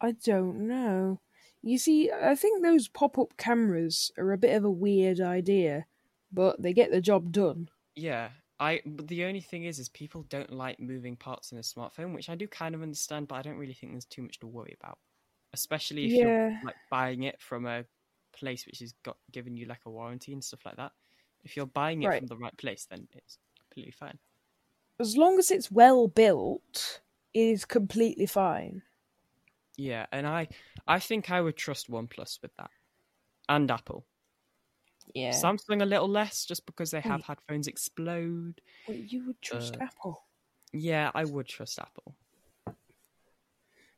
I 0.01 0.13
don't 0.13 0.67
know. 0.67 1.21
You 1.63 1.79
see, 1.79 2.11
I 2.11 2.35
think 2.35 2.63
those 2.63 2.89
pop 2.89 3.19
up 3.19 3.37
cameras 3.37 4.13
are 4.19 4.33
a 4.33 4.39
bit 4.39 4.55
of 4.55 4.65
a 4.65 4.71
weird 4.71 5.21
idea, 5.21 5.87
but 6.31 6.61
they 6.61 6.73
get 6.73 6.91
the 6.91 7.01
job 7.01 7.33
done. 7.33 7.71
Yeah, 7.95 8.31
I. 8.61 8.81
But 8.87 9.09
the 9.09 9.25
only 9.25 9.41
thing 9.41 9.65
is, 9.65 9.79
is 9.79 9.89
people 9.89 10.23
don't 10.25 10.53
like 10.53 10.81
moving 10.81 11.17
parts 11.17 11.53
in 11.53 11.59
a 11.59 11.63
smartphone, 11.63 12.15
which 12.15 12.29
I 12.29 12.35
do 12.37 12.49
kind 12.49 12.75
of 12.75 12.83
understand, 12.83 13.29
but 13.29 13.37
I 13.37 13.43
don't 13.43 13.59
really 13.59 13.75
think 13.75 13.93
there's 13.93 14.05
too 14.05 14.23
much 14.23 14.39
to 14.41 14.47
worry 14.47 14.77
about, 14.81 14.99
especially 15.53 16.05
if 16.07 16.21
you're 16.21 16.35
like 16.63 16.77
buying 16.91 17.25
it 17.25 17.41
from 17.41 17.67
a 17.67 17.85
place 18.33 18.67
which 18.67 18.81
has 18.81 18.93
got 19.05 19.19
given 19.33 19.57
you 19.57 19.67
like 19.67 19.83
a 19.87 19.91
warranty 19.91 20.33
and 20.33 20.43
stuff 20.45 20.65
like 20.65 20.77
that. 20.77 20.93
If 21.45 21.57
you're 21.57 21.67
buying 21.67 22.03
it 22.03 22.13
Right. 22.13 22.15
from 22.15 22.27
the 22.27 22.37
right 22.37 22.57
place, 22.57 22.87
then 22.87 23.09
it's 23.15 23.39
completely 23.61 23.93
fine. 23.93 24.19
As 24.99 25.17
long 25.17 25.39
as 25.39 25.53
it's 25.53 25.71
well 25.71 26.09
built, 26.09 27.01
it 27.33 27.39
is 27.41 27.65
completely 27.65 28.27
fine. 28.27 28.83
Yeah, 29.77 30.07
and 30.13 30.27
I, 30.27 30.49
I 30.87 30.99
think 31.01 31.31
I 31.31 31.41
would 31.41 31.57
trust 31.57 31.89
OnePlus 31.91 32.41
with 32.43 32.55
that, 32.57 32.71
and 33.49 33.71
Apple. 33.71 34.07
Yeah. 35.13 35.31
Samsung 35.31 35.83
a 35.83 35.85
little 35.85 36.09
less, 36.09 36.45
just 36.45 36.67
because 36.67 36.91
they 36.91 37.01
have 37.01 37.21
Wait. 37.21 37.27
had 37.27 37.39
phones 37.49 37.67
explode. 37.69 38.61
You 38.89 39.27
would 39.27 39.41
trust 39.43 39.77
Uh, 39.77 39.85
Apple 39.85 40.23
Yeah, 40.73 41.11
I 41.15 41.25
would 41.25 41.47
trust 41.47 41.79
Apple. 41.79 42.17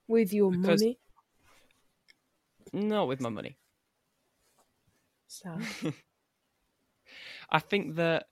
with 0.09 0.33
your 0.33 0.51
because- 0.51 0.83
money. 0.83 0.99
Not 2.73 3.09
with 3.09 3.21
my 3.21 3.29
money. 3.31 3.57
Sad. 5.29 5.63
I 7.51 7.59
think 7.61 7.95
that 7.97 8.29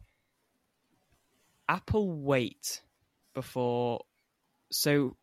Apple 1.68 2.10
wait 2.10 2.82
before. 3.32 4.04
So, 4.70 5.16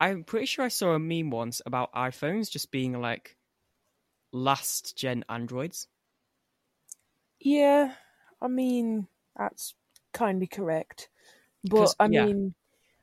I'm 0.00 0.24
pretty 0.24 0.46
sure 0.46 0.64
I 0.64 0.68
saw 0.68 0.92
a 0.92 0.98
meme 0.98 1.30
once 1.30 1.60
about 1.66 1.92
iPhones 1.92 2.50
just 2.50 2.70
being 2.70 3.00
like 3.00 3.36
last 4.32 4.96
gen 4.96 5.24
Androids. 5.28 5.88
Yeah, 7.40 7.94
I 8.40 8.48
mean 8.48 9.08
that's 9.36 9.74
kind 10.12 10.42
of 10.42 10.50
correct, 10.50 11.08
but 11.64 11.76
'Cause- 11.78 11.96
I 12.00 12.06
yeah. 12.08 12.26
mean, 12.26 12.54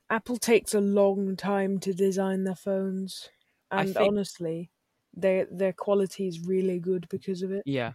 Apple 0.09 0.37
takes 0.37 0.73
a 0.73 0.81
long 0.81 1.35
time 1.35 1.79
to 1.79 1.93
design 1.93 2.43
their 2.43 2.55
phones, 2.55 3.29
I 3.71 3.81
and 3.81 3.93
think- 3.93 4.07
honestly, 4.07 4.71
their 5.13 5.45
their 5.45 5.73
quality 5.73 6.27
is 6.27 6.39
really 6.41 6.79
good 6.79 7.07
because 7.09 7.41
of 7.43 7.51
it. 7.51 7.63
Yeah. 7.65 7.93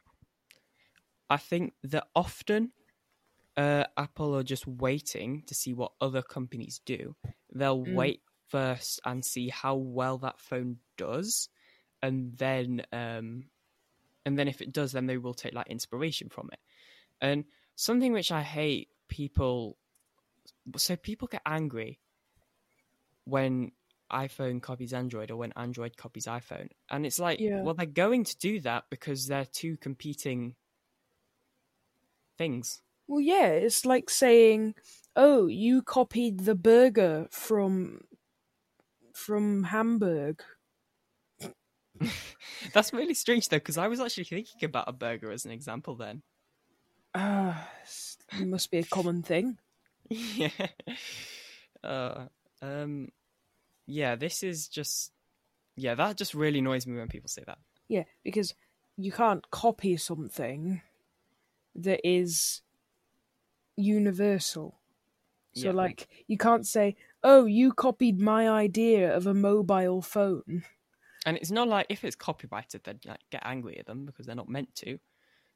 I 1.30 1.36
think 1.36 1.74
that 1.82 2.08
often 2.14 2.72
uh, 3.56 3.84
Apple 3.96 4.36
are 4.36 4.44
just 4.44 4.66
waiting 4.68 5.42
to 5.42 5.52
see 5.54 5.74
what 5.74 5.92
other 6.00 6.22
companies 6.22 6.80
do. 6.84 7.16
They'll 7.52 7.84
Mm. 7.84 7.94
wait 7.94 8.22
first 8.46 9.00
and 9.04 9.24
see 9.24 9.48
how 9.48 9.74
well 9.74 10.16
that 10.18 10.38
phone 10.38 10.78
does, 10.96 11.48
and 12.00 12.38
then 12.38 12.86
um, 12.92 13.50
and 14.24 14.38
then 14.38 14.48
if 14.48 14.60
it 14.60 14.72
does, 14.72 14.92
then 14.92 15.06
they 15.06 15.18
will 15.18 15.34
take 15.34 15.54
like 15.54 15.68
inspiration 15.68 16.28
from 16.28 16.50
it. 16.52 16.58
And 17.20 17.44
something 17.74 18.12
which 18.12 18.30
I 18.32 18.42
hate 18.42 18.88
people, 19.08 19.76
so 20.76 20.96
people 20.96 21.28
get 21.28 21.42
angry 21.46 22.00
when 23.24 23.72
iPhone 24.12 24.62
copies 24.62 24.92
Android 24.92 25.30
or 25.30 25.36
when 25.36 25.52
Android 25.56 25.96
copies 25.96 26.26
iPhone, 26.26 26.68
and 26.90 27.04
it's 27.04 27.18
like, 27.18 27.40
Yeah. 27.40 27.62
well, 27.62 27.74
they're 27.74 27.86
going 27.86 28.24
to 28.24 28.36
do 28.38 28.60
that 28.60 28.84
because 28.90 29.26
they're 29.26 29.44
two 29.44 29.76
competing 29.76 30.54
things. 32.38 32.80
Well, 33.06 33.20
yeah, 33.20 33.48
it's 33.48 33.84
like 33.86 34.10
saying, 34.10 34.74
"Oh, 35.16 35.46
you 35.46 35.82
copied 35.82 36.40
the 36.40 36.54
burger 36.54 37.26
from 37.30 38.02
from 39.14 39.64
Hamburg." 39.64 40.42
That's 42.72 42.92
really 42.92 43.14
strange 43.14 43.48
though, 43.48 43.56
because 43.58 43.78
I 43.78 43.88
was 43.88 44.00
actually 44.00 44.24
thinking 44.24 44.64
about 44.64 44.88
a 44.88 44.92
burger 44.92 45.30
as 45.32 45.44
an 45.44 45.50
example 45.52 45.94
then. 45.96 46.22
Ah, 47.14 47.70
it 48.32 48.46
must 48.46 48.70
be 48.70 48.78
a 48.78 48.84
common 48.84 49.22
thing. 49.22 49.58
yeah. 50.10 50.68
Uh, 51.82 52.26
um, 52.62 53.08
yeah, 53.86 54.16
this 54.16 54.42
is 54.42 54.68
just, 54.68 55.12
yeah, 55.76 55.94
that 55.94 56.16
just 56.16 56.34
really 56.34 56.60
annoys 56.60 56.86
me 56.86 56.96
when 56.98 57.08
people 57.08 57.28
say 57.28 57.44
that. 57.46 57.58
Yeah, 57.88 58.04
because 58.22 58.54
you 58.96 59.12
can't 59.12 59.50
copy 59.50 59.96
something 59.96 60.82
that 61.74 62.00
is 62.06 62.62
universal. 63.76 64.80
So, 65.54 65.70
Yeah. 65.70 65.72
like, 65.72 66.08
you 66.28 66.38
can't 66.38 66.66
say, 66.66 66.96
"Oh, 67.22 67.46
you 67.46 67.72
copied 67.72 68.20
my 68.20 68.48
idea 68.48 69.14
of 69.16 69.26
a 69.26 69.34
mobile 69.34 70.02
phone." 70.02 70.64
And 71.28 71.36
it's 71.36 71.50
not 71.50 71.68
like 71.68 71.84
if 71.90 72.04
it's 72.04 72.16
copyrighted, 72.16 72.84
then 72.84 73.00
like 73.04 73.20
get 73.30 73.42
angry 73.44 73.78
at 73.78 73.84
them 73.84 74.06
because 74.06 74.24
they're 74.24 74.34
not 74.34 74.48
meant 74.48 74.74
to. 74.76 74.98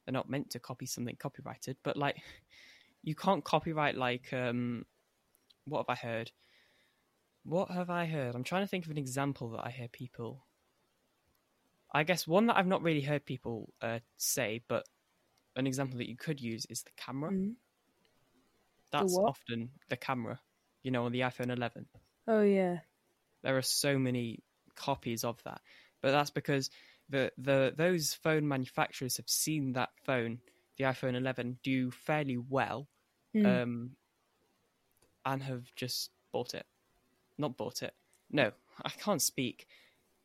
They're 0.05 0.13
not 0.13 0.29
meant 0.29 0.51
to 0.51 0.59
copy 0.59 0.85
something 0.85 1.15
copyrighted. 1.15 1.77
But 1.81 1.97
like, 1.97 2.17
you 3.03 3.15
can't 3.15 3.43
copyright 3.43 3.97
like 3.97 4.31
um, 4.33 4.85
what 5.65 5.79
have 5.79 5.89
I 5.89 5.95
heard? 5.95 6.31
What 7.43 7.71
have 7.71 7.89
I 7.89 8.05
heard? 8.05 8.35
I'm 8.35 8.43
trying 8.43 8.61
to 8.61 8.67
think 8.67 8.85
of 8.85 8.91
an 8.91 8.99
example 8.99 9.49
that 9.53 9.65
I 9.65 9.71
hear 9.71 9.87
people. 9.87 10.45
I 11.91 12.03
guess 12.03 12.27
one 12.27 12.45
that 12.47 12.57
I've 12.57 12.67
not 12.67 12.83
really 12.83 13.01
heard 13.01 13.25
people 13.25 13.73
uh, 13.81 13.97
say, 14.17 14.61
but 14.67 14.87
an 15.55 15.65
example 15.65 15.97
that 15.97 16.07
you 16.07 16.15
could 16.15 16.39
use 16.39 16.67
is 16.69 16.83
the 16.83 16.91
camera. 16.97 17.31
Mm. 17.31 17.55
That's 18.91 19.17
what? 19.17 19.27
often 19.27 19.71
the 19.89 19.97
camera. 19.97 20.39
You 20.83 20.91
know, 20.91 21.05
on 21.05 21.13
the 21.13 21.21
iPhone 21.21 21.51
11 21.51 21.87
Oh 22.27 22.43
yeah, 22.43 22.81
there 23.41 23.57
are 23.57 23.63
so 23.63 23.97
many 23.97 24.43
copies 24.75 25.23
of 25.23 25.41
that. 25.43 25.61
But 26.01 26.11
that's 26.11 26.29
because 26.31 26.69
the 27.09 27.31
the 27.37 27.73
those 27.75 28.13
phone 28.13 28.47
manufacturers 28.47 29.17
have 29.17 29.27
seen 29.29 29.73
that 29.73 29.89
phone 30.05 30.39
the 30.77 30.85
iphone 30.85 31.15
11 31.15 31.59
do 31.63 31.91
fairly 31.91 32.37
well 32.37 32.87
Mm. 33.35 33.63
um 33.63 33.91
and 35.25 35.41
have 35.41 35.63
just 35.75 36.11
bought 36.31 36.53
it. 36.53 36.65
Not 37.37 37.57
bought 37.57 37.81
it. 37.81 37.93
No 38.29 38.51
i 38.83 38.89
can't 38.89 39.21
speak. 39.21 39.65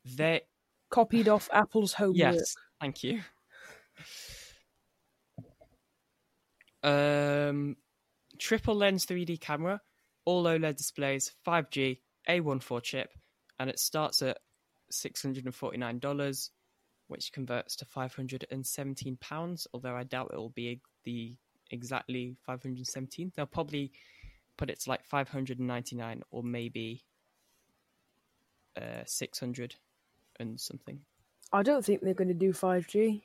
They 0.04 0.42
copied 0.90 1.28
off 1.28 1.48
Apple's 1.52 1.92
homework. 1.94 2.16
yes 2.16 2.54
thank 2.80 3.02
you. 3.04 3.20
Um 6.82 7.76
triple 8.38 8.76
lens 8.76 9.04
3d 9.06 9.40
camera 9.40 9.80
all 10.24 10.44
oled 10.44 10.76
displays 10.76 11.32
5g 11.46 11.98
a14 12.28 12.82
chip 12.82 13.10
and 13.58 13.70
it 13.70 13.78
starts 13.78 14.22
at 14.22 14.38
$649 14.92 16.50
which 17.08 17.32
converts 17.32 17.76
to 17.76 17.84
517 17.84 19.16
pounds 19.16 19.66
although 19.72 19.96
i 19.96 20.02
doubt 20.02 20.30
it 20.32 20.36
will 20.36 20.50
be 20.50 20.80
the 21.04 21.36
exactly 21.70 22.36
517 22.46 23.32
they'll 23.36 23.46
probably 23.46 23.92
put 24.56 24.70
it 24.70 24.80
to 24.80 24.90
like 24.90 25.04
599 25.04 26.22
or 26.30 26.42
maybe 26.42 27.02
uh 28.76 29.02
600 29.04 29.74
and 30.40 30.58
something 30.58 31.00
I 31.52 31.62
don't 31.62 31.84
think 31.84 32.02
they're 32.02 32.14
going 32.14 32.28
to 32.28 32.34
do 32.34 32.52
5G. 32.52 33.22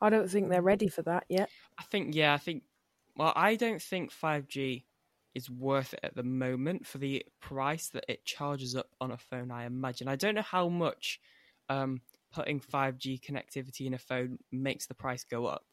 I 0.00 0.10
don't 0.10 0.28
think 0.28 0.48
they're 0.48 0.62
ready 0.62 0.88
for 0.88 1.02
that 1.02 1.24
yet. 1.28 1.48
I 1.78 1.84
think 1.84 2.14
yeah, 2.14 2.34
I 2.34 2.38
think 2.38 2.64
well, 3.16 3.32
I 3.34 3.56
don't 3.56 3.80
think 3.80 4.12
5G 4.12 4.84
is 5.34 5.50
worth 5.50 5.94
it 5.94 6.00
at 6.02 6.14
the 6.14 6.22
moment 6.22 6.86
for 6.86 6.98
the 6.98 7.24
price 7.40 7.88
that 7.90 8.04
it 8.08 8.24
charges 8.24 8.76
up 8.76 8.90
on 9.00 9.10
a 9.12 9.16
phone, 9.18 9.50
I 9.50 9.64
imagine. 9.64 10.08
I 10.08 10.16
don't 10.16 10.34
know 10.34 10.42
how 10.42 10.68
much 10.68 11.20
um 11.68 12.02
putting 12.32 12.60
5G 12.60 13.18
connectivity 13.18 13.86
in 13.86 13.94
a 13.94 13.98
phone 13.98 14.38
makes 14.50 14.86
the 14.86 14.94
price 14.94 15.24
go 15.24 15.46
up. 15.46 15.64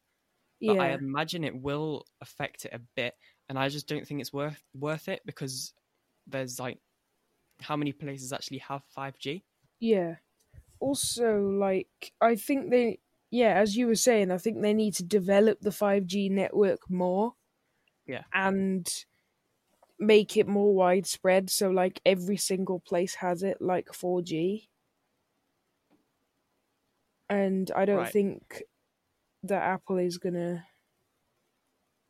But 0.66 0.80
Yeah, 0.80 0.80
I 0.80 0.92
imagine 0.94 1.44
it 1.44 1.62
will 1.62 2.06
affect 2.22 2.66
it 2.66 2.74
a 2.74 2.80
bit 2.80 3.16
and 3.50 3.58
I 3.60 3.70
just 3.70 3.88
don't 3.88 4.08
think 4.08 4.22
it's 4.22 4.34
worth 4.34 4.64
worth 4.74 5.08
it 5.10 5.22
because 5.26 5.74
there's 6.28 6.60
like 6.60 6.80
how 7.62 7.78
many 7.78 7.94
places 7.94 8.34
actually 8.34 8.60
have 8.60 8.84
5G? 8.86 9.46
yeah. 9.80 10.16
Also, 10.80 11.42
like, 11.42 12.14
I 12.22 12.36
think 12.36 12.72
they, 12.72 13.00
yeah, 13.32 13.56
as 13.56 13.76
you 13.76 13.88
were 13.88 13.96
saying, 13.96 14.32
I 14.32 14.38
think 14.40 14.62
they 14.62 14.74
need 14.74 14.96
to 14.96 15.04
develop 15.04 15.62
the 15.62 15.72
5G 15.72 16.30
network 16.30 16.90
more. 16.90 17.36
Yeah. 18.06 18.24
And 18.34 18.88
make 20.00 20.38
it 20.38 20.48
more 20.48 20.74
widespread 20.74 21.50
so, 21.50 21.70
like, 21.70 22.02
every 22.06 22.38
single 22.38 22.80
place 22.80 23.16
has 23.16 23.44
it, 23.44 23.62
like 23.62 23.94
4G. 23.94 24.70
and 27.30 27.72
I 27.76 27.86
don't 27.86 28.06
Right. 28.06 28.08
think 28.08 28.64
that 29.44 29.64
Apple 29.64 29.98
is 29.98 30.18
gonna 30.18 30.66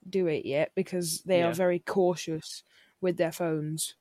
do 0.08 0.28
it 0.28 0.46
yet 0.46 0.72
because 0.76 1.22
they 1.24 1.42
Yeah. 1.42 1.44
are 1.44 1.54
very 1.54 1.80
cautious 1.80 2.64
with 3.02 3.18
their 3.18 3.32
phones. 3.32 3.96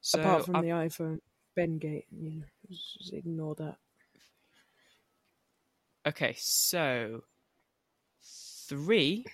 So 0.00 0.20
apart 0.20 0.44
from 0.44 0.60
I've- 0.60 0.62
the 0.62 0.68
iPhone 0.68 1.20
Bendgate, 1.58 2.06
you 2.12 2.30
know, 2.30 2.46
just 2.70 3.12
ignore 3.12 3.54
that. 3.56 3.78
Okay, 6.06 6.34
so 6.36 7.24
three 8.22 9.26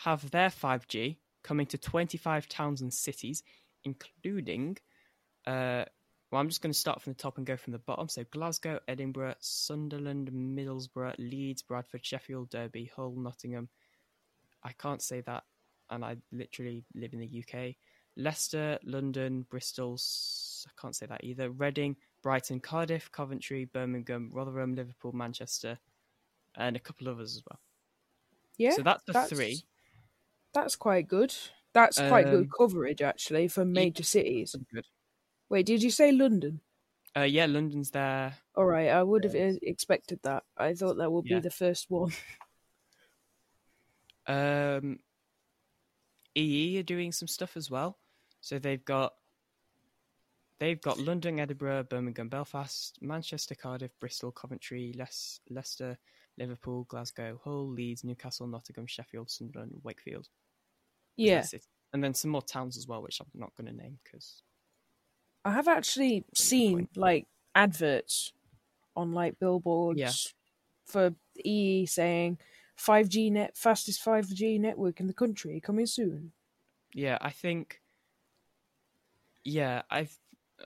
have 0.00 0.30
their 0.30 0.50
5G 0.50 1.18
coming 1.46 1.66
to 1.66 1.78
25 1.78 2.48
towns 2.48 2.82
and 2.82 2.92
cities, 2.92 3.42
including. 3.84 4.76
Uh, 5.46 5.84
well, 6.30 6.40
I'm 6.40 6.48
just 6.48 6.60
going 6.60 6.72
to 6.72 6.78
start 6.78 7.00
from 7.00 7.12
the 7.12 7.18
top 7.18 7.38
and 7.38 7.46
go 7.46 7.56
from 7.56 7.72
the 7.72 7.78
bottom. 7.78 8.08
So 8.08 8.24
Glasgow, 8.30 8.80
Edinburgh, 8.88 9.36
Sunderland, 9.38 10.30
Middlesbrough, 10.32 11.14
Leeds, 11.18 11.62
Bradford, 11.62 12.04
Sheffield, 12.04 12.50
Derby, 12.50 12.90
Hull, 12.96 13.14
Nottingham. 13.16 13.68
I 14.64 14.72
can't 14.72 15.00
say 15.00 15.20
that, 15.20 15.44
and 15.88 16.04
I 16.04 16.16
literally 16.32 16.84
live 16.94 17.12
in 17.12 17.20
the 17.20 17.44
UK. 17.44 17.76
Leicester, 18.16 18.78
London, 18.82 19.46
Bristol. 19.48 20.00
I 20.66 20.80
can't 20.80 20.96
say 20.96 21.06
that 21.06 21.22
either. 21.22 21.50
Reading, 21.50 21.94
Brighton, 22.22 22.58
Cardiff, 22.58 23.12
Coventry, 23.12 23.66
Birmingham, 23.66 24.30
Rotherham, 24.32 24.74
Liverpool, 24.74 25.12
Manchester, 25.12 25.78
and 26.56 26.74
a 26.74 26.80
couple 26.80 27.08
others 27.08 27.36
as 27.36 27.42
well. 27.48 27.60
Yeah, 28.58 28.70
so 28.70 28.82
that's 28.82 29.04
the 29.04 29.12
that's 29.12 29.28
three. 29.28 29.62
That's 30.56 30.74
quite 30.74 31.06
good. 31.06 31.34
That's 31.74 31.98
quite 31.98 32.24
good 32.24 32.44
Um, 32.46 32.50
coverage 32.58 33.02
actually 33.02 33.48
for 33.48 33.64
major 33.66 34.02
cities. 34.02 34.56
Good. 34.72 34.86
Wait, 35.50 35.66
did 35.66 35.82
you 35.82 35.90
say 35.90 36.10
London? 36.12 36.60
Uh, 37.14 37.22
yeah, 37.22 37.44
London's 37.44 37.90
there. 37.90 38.34
All 38.54 38.64
right, 38.64 38.88
I 38.88 39.02
would 39.02 39.24
have 39.24 39.34
uh, 39.34 39.58
expected 39.62 40.20
that. 40.22 40.44
I 40.56 40.72
thought 40.72 40.96
that 40.96 41.12
would 41.12 41.26
Yeah. 41.26 41.36
be 41.36 41.40
the 41.42 41.50
first 41.50 41.90
one. 41.90 42.12
Um, 44.28 44.98
EE 46.34 46.80
are 46.80 46.82
doing 46.82 47.12
some 47.12 47.28
stuff 47.28 47.56
as 47.56 47.70
well. 47.70 47.96
So 48.40 48.58
they've 48.58 48.84
got 48.84 49.14
they've 50.58 50.80
got 50.80 50.98
London, 50.98 51.38
Edinburgh, 51.38 51.84
Birmingham, 51.84 52.28
Belfast, 52.28 52.98
Manchester, 53.00 53.54
Cardiff, 53.54 53.92
Bristol, 54.00 54.32
Coventry, 54.32 54.92
Les- 54.96 55.38
Leicester, 55.48 55.96
Liverpool, 56.38 56.84
Glasgow, 56.88 57.40
Hull, 57.44 57.68
Leeds, 57.68 58.02
Newcastle, 58.02 58.48
Nottingham, 58.48 58.86
Sheffield, 58.88 59.30
Sunderland, 59.30 59.70
Wakefield. 59.84 60.28
Yeah. 61.16 61.44
And 61.92 62.02
then 62.02 62.14
some 62.14 62.30
more 62.30 62.42
towns 62.42 62.76
as 62.76 62.86
well, 62.86 63.02
which 63.02 63.20
I'm 63.20 63.26
not 63.34 63.52
going 63.56 63.66
to 63.66 63.82
name 63.82 63.98
because 64.04 64.42
I 65.44 65.52
have 65.52 65.68
actually 65.68 66.24
seen 66.34 66.88
like 66.96 67.26
adverts 67.54 68.32
on 68.94 69.12
like 69.12 69.38
billboards 69.38 70.34
for 70.84 71.14
EE 71.44 71.86
saying 71.86 72.38
5G 72.78 73.32
net 73.32 73.56
fastest 73.56 74.04
5G 74.04 74.60
network 74.60 75.00
in 75.00 75.06
the 75.06 75.14
country 75.14 75.60
coming 75.60 75.86
soon. 75.86 76.32
Yeah, 76.92 77.18
I 77.20 77.30
think. 77.30 77.80
Yeah, 79.44 79.82
I've 79.90 80.18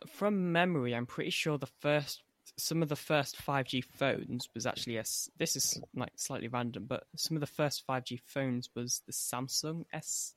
from 0.07 0.53
memory, 0.53 0.95
I'm 0.95 1.07
pretty 1.07 1.31
sure 1.31 1.59
the 1.59 1.67
first 1.67 2.23
some 2.57 2.83
of 2.83 2.89
the 2.89 2.97
first 2.97 3.37
5G 3.37 3.85
phones 3.85 4.49
was 4.55 4.67
actually 4.67 4.97
a. 4.97 5.05
This 5.39 5.57
is 5.57 5.81
like 5.95 6.13
slightly 6.17 6.49
random, 6.49 6.87
but 6.89 7.05
some 7.17 7.37
of 7.37 7.41
the 7.41 7.47
first 7.47 7.87
5G 7.87 8.21
phones 8.25 8.71
was 8.75 9.03
the 9.07 9.13
Samsung 9.13 9.85
S, 9.93 10.35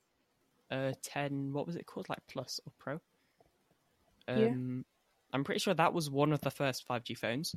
uh, 0.74 0.94
10. 1.04 1.54
What 1.54 1.66
was 1.68 1.76
it 1.76 1.86
called? 1.86 2.10
Like 2.10 2.20
Plus 2.28 2.60
or 2.66 2.74
Pro? 2.80 3.00
Yeah. 4.28 4.48
Um, 4.48 4.86
I'm 5.32 5.44
pretty 5.44 5.60
sure 5.60 5.74
that 5.74 5.94
was 5.94 6.10
one 6.10 6.32
of 6.34 6.42
the 6.42 6.52
first 6.52 6.88
5G 6.88 7.18
phones. 7.18 7.56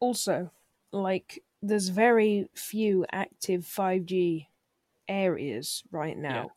Also, 0.00 0.50
like 0.92 1.42
there's 1.62 1.88
very 1.88 2.48
few 2.54 3.06
active 3.12 3.62
5G 3.64 4.48
areas 5.08 5.82
right 5.90 6.16
now. 6.16 6.34
Yeah. 6.44 6.48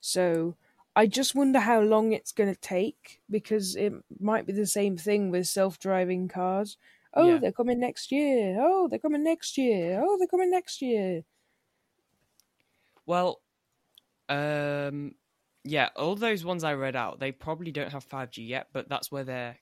So 0.00 0.56
I 0.94 1.06
just 1.06 1.34
wonder 1.34 1.60
how 1.60 1.80
long 1.80 2.12
it's 2.12 2.32
going 2.32 2.52
to 2.54 2.60
take 2.60 3.20
because 3.30 3.74
it 3.74 3.92
might 4.20 4.46
be 4.46 4.52
the 4.52 4.66
same 4.66 4.96
thing 4.96 5.30
with 5.30 5.46
self-driving 5.46 6.28
cars. 6.28 6.76
Oh, 7.14 7.28
Yeah. 7.34 7.38
they're 7.38 7.52
coming 7.52 7.80
next 7.80 8.12
year. 8.12 8.58
Oh, 8.60 8.86
they're 8.88 8.98
coming 8.98 9.24
next 9.24 9.56
year. 9.56 10.02
Oh, 10.04 10.18
they're 10.18 10.28
coming 10.28 10.50
next 10.50 10.82
year. 10.82 11.24
Well, 13.06 13.40
um, 14.28 15.14
yeah, 15.64 15.88
all 15.96 16.16
those 16.16 16.44
ones 16.44 16.64
I 16.64 16.74
read 16.74 16.96
out, 16.96 17.20
they 17.20 17.32
probably 17.32 17.72
don't 17.72 17.92
have 17.92 18.08
5G 18.08 18.46
yet, 18.48 18.68
but 18.72 18.88
that's 18.88 19.10
where 19.10 19.24
they're 19.24 19.56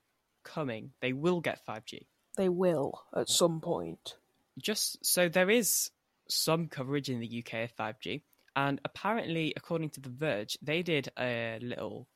coming. 0.45 0.93
They 1.01 1.13
will 1.13 1.41
get 1.41 1.65
5G. 1.67 2.07
They 2.37 2.49
will 2.49 3.01
at 3.15 3.29
some 3.29 3.61
point. 3.61 4.17
Just 4.61 5.05
so 5.05 5.29
there 5.29 5.51
is 5.51 5.91
some 6.29 6.69
coverage 6.69 7.09
in 7.09 7.21
the 7.21 7.45
UK 7.45 7.65
of 7.65 7.77
5G, 7.77 8.23
and 8.55 8.81
apparently, 8.85 9.53
according 9.57 9.91
to 9.91 10.01
The 10.01 10.11
Verge, 10.11 10.59
they 10.61 10.83
did 10.83 11.09
a 11.19 11.59
little 11.63 12.09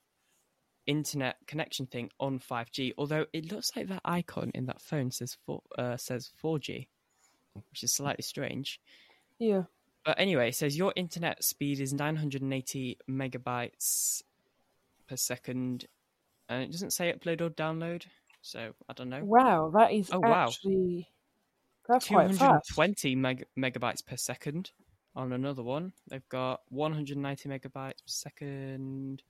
internet 0.87 1.37
connection 1.46 1.87
thing 1.87 2.11
on 2.20 2.38
5G. 2.38 2.92
Although 2.98 3.26
it 3.32 3.50
looks 3.50 3.70
like 3.74 3.88
that 3.88 4.02
icon 4.04 4.50
in 4.54 4.66
that 4.66 4.80
phone 4.80 5.11
says 5.11 5.37
four, 5.46 5.62
uh, 5.78 5.96
says 5.96 6.30
4G, 6.42 6.88
which 7.54 7.82
is 7.82 7.92
slightly 7.92 8.22
strange. 8.22 8.80
Yeah. 9.38 9.64
But 10.07 10.21
anyway, 10.21 10.51
it 10.51 10.55
says 10.55 10.79
your 10.79 10.92
internet 10.95 11.42
speed 11.45 11.81
is 11.81 11.92
980 11.92 12.97
megabytes 13.11 14.23
per 15.09 15.16
second, 15.16 15.87
and 16.49 16.62
it 16.62 16.71
doesn't 16.71 16.92
say 16.92 17.12
upload 17.12 17.40
or 17.40 17.51
download. 17.51 18.05
So 18.40 18.71
I 18.88 18.92
don't 18.92 19.09
know. 19.11 19.25
Wow, 19.25 19.71
that 19.75 19.92
is 19.92 20.09
Oh, 20.12 20.21
wow. 20.21 20.47
actually 20.47 21.09
that's 21.88 22.07
quite 22.07 22.29
fast. 22.37 22.69
220 22.69 23.16
meg- 23.16 23.47
megabytes 23.59 24.07
per 24.07 24.16
second 24.16 24.71
on 25.16 25.33
another 25.33 25.64
one. 25.64 25.92
They've 26.09 26.29
got 26.29 26.61
190 26.69 27.49
megabytes 27.49 27.73
per 27.73 27.92
second, 28.07 29.23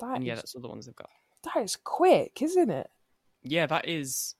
That 0.00 0.16
and 0.16 0.24
yeah, 0.24 0.34
that's 0.34 0.54
all 0.54 0.60
the 0.60 0.68
ones 0.68 0.84
they've 0.84 0.94
got. 0.94 1.08
that 1.44 1.62
is 1.62 1.76
quick, 1.76 2.42
isn't 2.42 2.68
it? 2.70 2.90
Yeah, 3.42 3.64
that 3.66 3.88
is. 3.88 4.34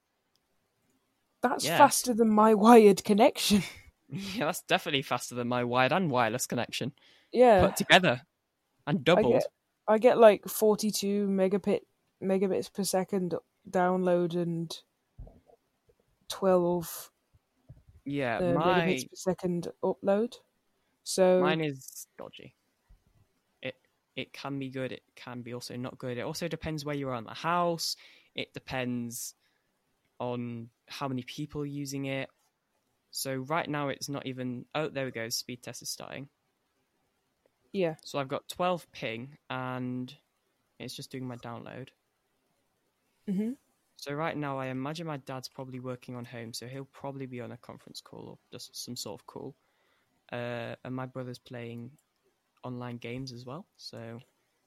That's 1.40 1.64
Yeah. 1.64 1.78
faster 1.78 2.12
than 2.12 2.28
my 2.28 2.52
wired 2.66 3.04
connection. 3.04 3.62
Yeah, 4.36 4.46
that's 4.46 4.62
definitely 4.62 5.02
faster 5.02 5.34
than 5.34 5.48
my 5.48 5.64
wired 5.64 5.92
and 5.92 6.10
wireless 6.10 6.46
connection 6.46 6.92
yeah. 7.32 7.66
put 7.66 7.76
together 7.76 8.22
and 8.86 8.98
I 8.98 9.02
doubled. 9.02 9.34
get 9.34 9.46
I 9.86 9.98
get 9.98 10.18
like 10.18 10.46
42 10.48 11.28
megabit 11.28 11.80
megabits 12.22 12.72
per 12.72 12.84
second 12.84 13.34
download 13.70 14.34
and 14.34 14.74
12 16.28 17.10
Yeah, 18.04 18.38
uh, 18.38 18.52
my 18.54 18.80
megabits 18.80 19.08
per 19.08 19.16
second 19.16 19.68
upload. 19.82 20.34
So 21.04 21.40
Mine 21.40 21.62
is 21.62 22.06
dodgy. 22.18 22.54
It 23.62 23.76
it 24.16 24.32
can 24.32 24.58
be 24.58 24.70
good. 24.70 24.92
It 24.92 25.02
can 25.16 25.42
be 25.42 25.54
also 25.54 25.76
not 25.76 25.98
good. 25.98 26.18
It 26.18 26.22
also 26.22 26.48
depends 26.48 26.84
where 26.84 26.94
you 26.94 27.08
are 27.08 27.16
in 27.16 27.24
the 27.24 27.34
house. 27.34 27.96
It 28.34 28.52
depends 28.52 29.34
on 30.20 30.68
how 30.86 31.08
many 31.08 31.22
people 31.22 31.62
are 31.62 31.66
using 31.66 32.06
it. 32.06 32.28
So 33.18 33.36
right 33.36 33.68
now 33.68 33.88
it's 33.88 34.08
not 34.08 34.26
even. 34.26 34.66
Oh, 34.74 34.88
there 34.88 35.04
we 35.06 35.10
go. 35.12 35.28
Speed 35.28 35.62
test 35.62 35.82
is 35.82 35.90
starting. 35.90 36.30
yeah, 37.72 37.96
So 38.02 38.18
I've 38.18 38.26
got 38.26 38.48
12 38.48 38.90
ping 38.90 39.38
and 39.48 40.18
it's 40.80 40.94
just 40.94 41.10
doing 41.12 41.26
my 41.28 41.36
download. 41.36 41.90
hmm 43.26 43.52
So 43.96 44.12
right 44.14 44.36
now 44.36 44.58
I 44.58 44.66
imagine 44.66 45.06
my 45.06 45.16
dad's 45.18 45.48
probably 45.48 45.80
working 45.80 46.14
on 46.16 46.24
home, 46.24 46.52
so 46.54 46.68
he'll 46.68 46.84
probably 46.86 47.26
be 47.26 47.40
on 47.40 47.52
a 47.52 47.56
conference 47.58 48.00
call 48.00 48.28
or 48.28 48.38
just 48.52 48.74
some 48.76 48.96
sort 48.96 49.20
of 49.20 49.26
call. 49.26 49.56
Uh, 50.32 50.76
and 50.84 50.94
my 50.96 51.06
brother's 51.06 51.38
playing 51.40 51.98
online 52.64 52.98
games 52.98 53.32
as 53.32 53.46
well, 53.46 53.68
so 53.76 54.20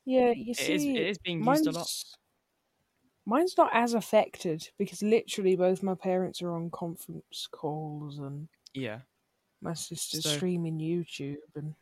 yeah. 0.05 0.31
You 0.31 0.53
see, 0.53 0.73
is 0.73 0.89
it 0.95 1.07
is 1.07 1.17
being 1.19 1.43
used 1.43 1.67
a 1.67 1.71
lot. 1.71 1.91
Mine's 3.25 3.55
not 3.57 3.69
as 3.73 3.93
affected 3.93 4.69
because 4.77 5.01
literally 5.03 5.55
both 5.55 5.83
my 5.83 5.95
parents 5.95 6.41
are 6.41 6.51
on 6.51 6.69
conference 6.71 7.47
calls 7.51 8.19
and 8.19 8.47
Yeah, 8.73 9.01
my 9.61 9.73
sister's 9.73 10.23
So- 10.23 10.29
streaming 10.37 10.79
YouTube 10.79 11.37
and 11.55 11.75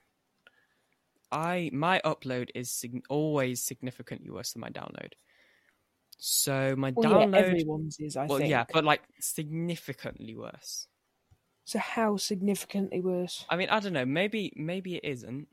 I 1.31 1.69
my 1.73 2.01
upload 2.03 2.49
is 2.55 2.71
sig- 2.71 3.05
always 3.09 3.61
significantly 3.61 4.29
worse 4.31 4.53
than 4.53 4.61
my 4.61 4.69
download. 4.69 5.13
So 6.17 6.75
my 6.75 6.91
well, 6.95 7.09
yeah, 7.09 7.25
download, 7.27 7.35
everyone's 7.35 7.99
is 7.99 8.17
I 8.17 8.25
well, 8.25 8.39
think. 8.39 8.49
yeah, 8.49 8.65
but 8.73 8.83
like 8.83 9.01
significantly 9.19 10.35
worse. 10.35 10.87
so 11.65 11.77
how 11.79 12.17
significantly 12.17 12.99
worse? 12.99 13.45
I 13.49 13.55
mean, 13.57 13.69
I 13.69 13.79
don't 13.79 13.93
know. 13.93 14.05
Maybe 14.05 14.51
maybe 14.55 14.95
it 14.95 15.03
isn't 15.05 15.47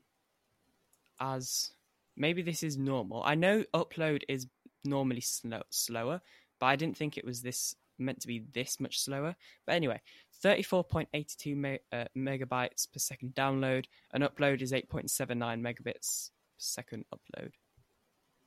as 1.19 1.71
maybe 2.15 2.41
this 2.41 2.63
is 2.63 2.77
normal. 2.77 3.21
I 3.23 3.35
know 3.35 3.63
upload 3.73 4.23
is 4.27 4.47
normally 4.87 5.21
slow, 5.21 5.61
slower, 5.69 6.21
but 6.59 6.65
I 6.67 6.75
didn't 6.75 6.97
think 6.97 7.17
it 7.17 7.25
was 7.25 7.41
this 7.41 7.75
meant 7.99 8.19
to 8.21 8.27
be 8.27 8.39
this 8.53 8.79
much 8.79 8.99
slower. 8.99 9.35
But 9.65 9.75
anyway, 9.75 10.01
34.82 10.43 11.55
me- 11.55 11.79
uh, 11.91 12.05
megabytes 12.15 12.91
per 12.91 12.99
second 12.99 13.33
download, 13.35 13.85
and 14.13 14.23
upload 14.23 14.61
is 14.61 14.71
8.79 14.71 15.61
megabits 15.61 16.29
per 16.29 16.57
second 16.57 17.05
upload. 17.13 17.51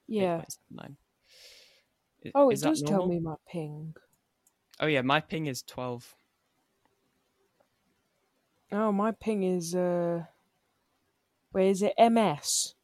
Yeah. 0.09 0.43
8.79. 0.73 0.97
I- 2.25 2.31
Oh, 2.35 2.51
it 2.51 2.55
is 2.55 2.61
does 2.63 2.83
tell 2.83 3.07
me 3.07 3.19
my 3.19 3.37
ping. 3.49 3.95
Oh 4.79 4.87
yeah, 4.87 5.01
my 5.03 5.21
ping 5.21 5.47
is 5.47 5.63
twelve. 5.63 6.15
Oh, 8.73 8.93
my 8.93 9.11
ping 9.13 9.43
is 9.43 9.75
uh, 9.75 10.25
where 11.53 11.65
is 11.65 11.83
it? 11.83 11.95
MS 11.99 12.75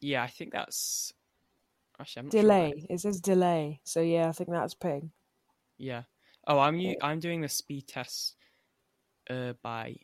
Yeah, 0.00 0.22
I 0.22 0.26
think 0.28 0.52
that's 0.52 1.12
actually 2.00 2.20
I'm 2.20 2.26
not 2.26 2.32
sure 2.32 2.42
delay. 2.42 2.86
It 2.90 3.00
says 3.00 3.20
delay. 3.20 3.80
So 3.84 4.00
yeah, 4.00 4.28
I 4.28 4.32
think 4.32 4.50
that's 4.50 4.74
ping. 4.74 5.10
Yeah. 5.78 6.02
Oh, 6.46 6.58
I'm 6.58 6.78
u- 6.78 6.96
I'm 7.02 7.20
doing 7.20 7.40
the 7.40 7.48
speed 7.48 7.88
test 7.88 8.36
uh, 9.30 9.54
by 9.62 9.96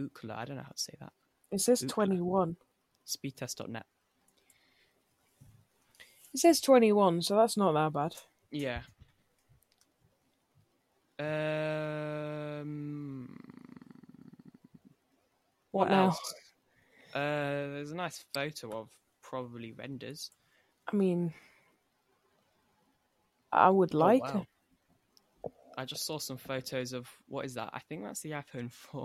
Ookla. 0.00 0.36
I 0.36 0.44
don't 0.44 0.56
know 0.56 0.62
how 0.62 0.70
to 0.70 0.78
say 0.78 0.94
that. 1.00 1.12
It 1.50 1.60
says 1.60 1.82
Ookla. 1.82 1.88
twenty 1.88 2.20
one. 2.20 2.56
Speedtest.net. 3.06 3.86
It 6.34 6.40
says 6.40 6.60
twenty 6.60 6.92
one, 6.92 7.22
so 7.22 7.36
that's 7.36 7.56
not 7.56 7.72
that 7.72 7.92
bad. 7.92 8.14
Yeah. 8.50 8.82
Um. 11.18 12.66
What, 15.70 15.90
now? 15.90 16.06
else? 16.06 16.34
Uh, 17.14 17.72
there's 17.72 17.92
a 17.92 17.96
nice 17.96 18.24
photo 18.32 18.70
of 18.78 18.88
probably 19.22 19.72
renders. 19.72 20.30
I 20.92 20.96
mean, 20.96 21.32
I 23.52 23.70
would 23.70 23.94
Oh, 23.94 23.98
like 23.98 24.22
wow. 24.22 24.46
I 25.78 25.84
just 25.84 26.06
saw 26.06 26.18
some 26.18 26.36
photos 26.36 26.92
of 26.92 27.08
what 27.28 27.44
is 27.44 27.54
that? 27.54 27.70
I 27.72 27.80
think 27.80 28.02
that's 28.04 28.20
the 28.20 28.30
iPhone 28.30 28.70
4. 28.72 29.02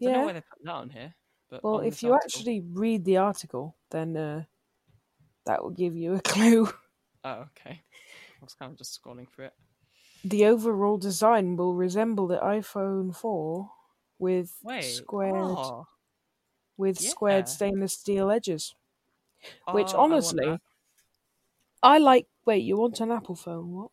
I 0.00 0.04
don't 0.04 0.12
know 0.12 0.18
Yeah. 0.20 0.26
why 0.26 0.32
they 0.32 0.40
put 0.40 0.64
that 0.64 0.72
on 0.72 0.90
here. 0.90 1.14
But 1.50 1.62
Well, 1.64 1.80
if 1.80 2.02
you 2.02 2.12
article- 2.12 2.26
actually 2.40 2.60
read 2.60 3.04
the 3.04 3.18
article, 3.18 3.76
then 3.90 4.16
uh, 4.16 4.44
that 5.46 5.62
will 5.62 5.70
give 5.70 5.96
you 5.96 6.14
a 6.14 6.20
clue. 6.22 6.68
Oh, 7.24 7.46
okay. 7.50 7.82
I 8.40 8.44
was 8.44 8.54
kind 8.54 8.70
of 8.72 8.78
just 8.78 9.00
scrolling 9.00 9.28
through 9.28 9.46
it. 9.46 9.54
The 10.24 10.46
overall 10.46 10.98
design 10.98 11.56
will 11.56 11.74
resemble 11.74 12.26
the 12.26 12.38
iPhone 12.38 13.14
4 13.14 13.70
with 14.18 14.58
Wait. 14.64 14.82
squared 14.82 15.34
oh, 15.36 15.86
with 16.76 17.00
yeah. 17.00 17.10
squared 17.10 17.48
stainless 17.48 17.94
steel 17.94 18.30
edges. 18.30 18.74
Which 19.70 19.94
oh, 19.94 19.98
I 19.98 20.02
honestly. 20.02 20.58
I 21.82 21.98
like. 21.98 22.26
Wait, 22.44 22.62
you 22.64 22.76
want 22.76 23.00
an 23.00 23.10
Apple 23.10 23.34
phone? 23.34 23.72
What? 23.72 23.90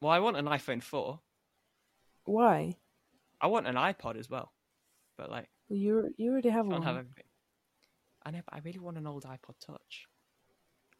Well, 0.00 0.12
I 0.12 0.18
want 0.18 0.36
an 0.38 0.46
iPhone 0.46 0.82
4. 0.82 1.20
Why? 2.24 2.76
I 3.40 3.46
want 3.48 3.66
an 3.66 3.74
iPod 3.74 4.16
as 4.16 4.30
well. 4.30 4.52
But, 5.16 5.30
like, 5.30 5.48
Well, 5.68 5.78
you 5.78 6.14
you 6.16 6.30
already 6.32 6.48
have 6.48 6.66
one. 6.66 6.76
I 6.76 6.78
one. 6.78 6.86
have 6.86 6.96
everything. 6.96 7.24
I 8.24 8.30
know, 8.30 8.40
but 8.44 8.54
I 8.54 8.60
really 8.64 8.78
want 8.78 8.98
an 8.98 9.06
old 9.06 9.24
iPod 9.24 9.58
Touch. 9.64 10.06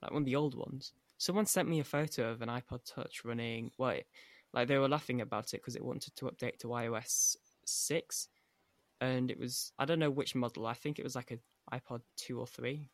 Like 0.02 0.12
one 0.12 0.22
of 0.22 0.26
the 0.26 0.36
old 0.36 0.54
ones. 0.54 0.92
Someone 1.18 1.46
sent 1.46 1.68
me 1.68 1.80
a 1.80 1.84
photo 1.84 2.30
of 2.30 2.40
an 2.42 2.48
iPod 2.48 2.80
Touch 2.84 3.24
running. 3.24 3.70
What? 3.76 4.04
Like 4.52 4.68
they 4.68 4.78
were 4.78 4.88
laughing 4.88 5.20
about 5.20 5.52
it 5.54 5.58
because 5.58 5.76
it 5.76 5.84
wanted 5.84 6.16
to 6.16 6.24
update 6.26 6.58
to 6.60 6.68
iOS 6.68 7.36
six, 7.66 8.28
and 9.00 9.30
it 9.30 9.38
was 9.38 9.72
I 9.78 9.84
don't 9.84 9.98
know 9.98 10.10
which 10.10 10.34
model. 10.34 10.66
I 10.66 10.74
think 10.74 10.98
it 10.98 11.04
was 11.04 11.14
like 11.14 11.30
a 11.30 11.38
iPod 11.74 12.00
two 12.16 12.38
or 12.40 12.46
three. 12.46 12.88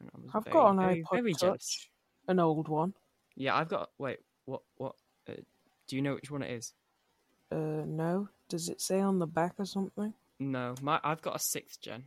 And 0.00 0.10
I 0.14 0.18
was 0.18 0.30
I've 0.34 0.44
very, 0.44 0.52
got 0.54 0.70
an 0.70 0.76
very, 0.78 1.02
iPod 1.02 1.10
very 1.12 1.32
Touch, 1.32 1.40
jealous. 1.40 1.88
an 2.28 2.38
old 2.38 2.68
one. 2.68 2.94
Yeah, 3.36 3.56
I've 3.56 3.68
got. 3.68 3.90
Wait, 3.98 4.18
what? 4.46 4.62
What? 4.76 4.94
Uh, 5.28 5.34
do 5.86 5.96
you 5.96 6.02
know 6.02 6.14
which 6.14 6.30
one 6.30 6.42
it 6.42 6.50
is? 6.50 6.72
Uh, 7.52 7.84
no. 7.86 8.28
Does 8.48 8.68
it 8.68 8.80
say 8.80 9.00
on 9.00 9.18
the 9.18 9.26
back 9.26 9.54
or 9.58 9.64
something? 9.64 10.14
No, 10.38 10.74
my 10.80 10.98
I've 11.04 11.22
got 11.22 11.36
a 11.36 11.38
sixth 11.38 11.80
gen. 11.80 12.04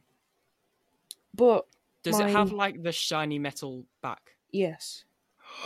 But 1.36 1.65
Does 2.03 2.19
it 2.19 2.29
have 2.29 2.51
like 2.51 2.82
the 2.84 2.91
shiny 2.91 3.39
metal 3.39 3.86
back? 4.01 4.36
yes. 4.51 5.03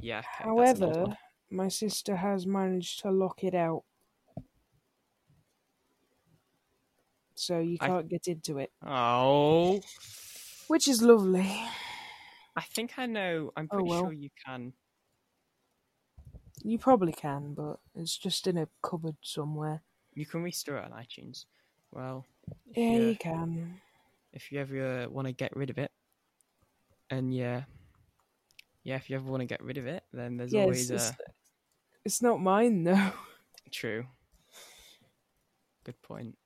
yeah. 0.00 0.18
Okay, 0.18 0.24
However, 0.44 1.16
my 1.50 1.68
sister 1.68 2.16
has 2.16 2.46
managed 2.46 3.00
to 3.00 3.10
lock 3.10 3.42
it 3.44 3.54
out, 3.54 3.84
so 7.36 7.58
you 7.60 7.76
I- 7.80 7.86
can't 7.86 8.08
get 8.08 8.26
into 8.28 8.58
it, 8.58 8.72
Oh, 8.82 9.80
which 10.68 10.88
is 10.88 11.02
lovely. 11.02 11.48
I 12.56 12.62
think 12.62 12.98
I 12.98 13.06
know. 13.06 13.52
I'm 13.56 13.68
Oh, 13.70 13.76
pretty 13.76 13.90
well. 13.90 14.02
sure 14.04 14.12
you 14.12 14.30
can. 14.44 14.72
You 16.62 16.78
probably 16.78 17.12
can, 17.12 17.54
but 17.54 17.78
it's 17.94 18.16
just 18.16 18.46
in 18.46 18.56
a 18.58 18.68
cupboard 18.82 19.16
somewhere. 19.22 19.82
You 20.14 20.26
can 20.26 20.42
restore 20.42 20.78
it 20.78 20.84
on 20.84 20.92
iTunes. 20.92 21.44
Well, 21.92 22.24
Yeah, 22.74 22.92
you, 22.92 23.02
you 23.10 23.16
can. 23.16 23.80
if 24.32 24.50
you 24.50 24.58
ever 24.60 25.02
uh, 25.04 25.08
want 25.08 25.28
to 25.28 25.32
get 25.32 25.54
rid 25.54 25.70
of 25.70 25.78
it, 25.78 25.92
and 27.10 27.32
yeah, 27.32 27.64
yeah, 28.82 28.96
if 28.96 29.08
you 29.10 29.16
ever 29.16 29.30
want 29.30 29.42
to 29.42 29.46
get 29.46 29.62
rid 29.62 29.76
of 29.78 29.86
it, 29.86 30.02
then 30.12 30.36
there's 30.38 30.54
Yeah, 30.54 30.62
always 30.62 30.90
it's, 30.90 31.10
a 31.10 31.16
it's 32.04 32.22
not 32.22 32.40
mine 32.40 32.84
though. 32.84 33.12
true. 33.70 34.06
Good 35.84 36.00
point. 36.02 36.36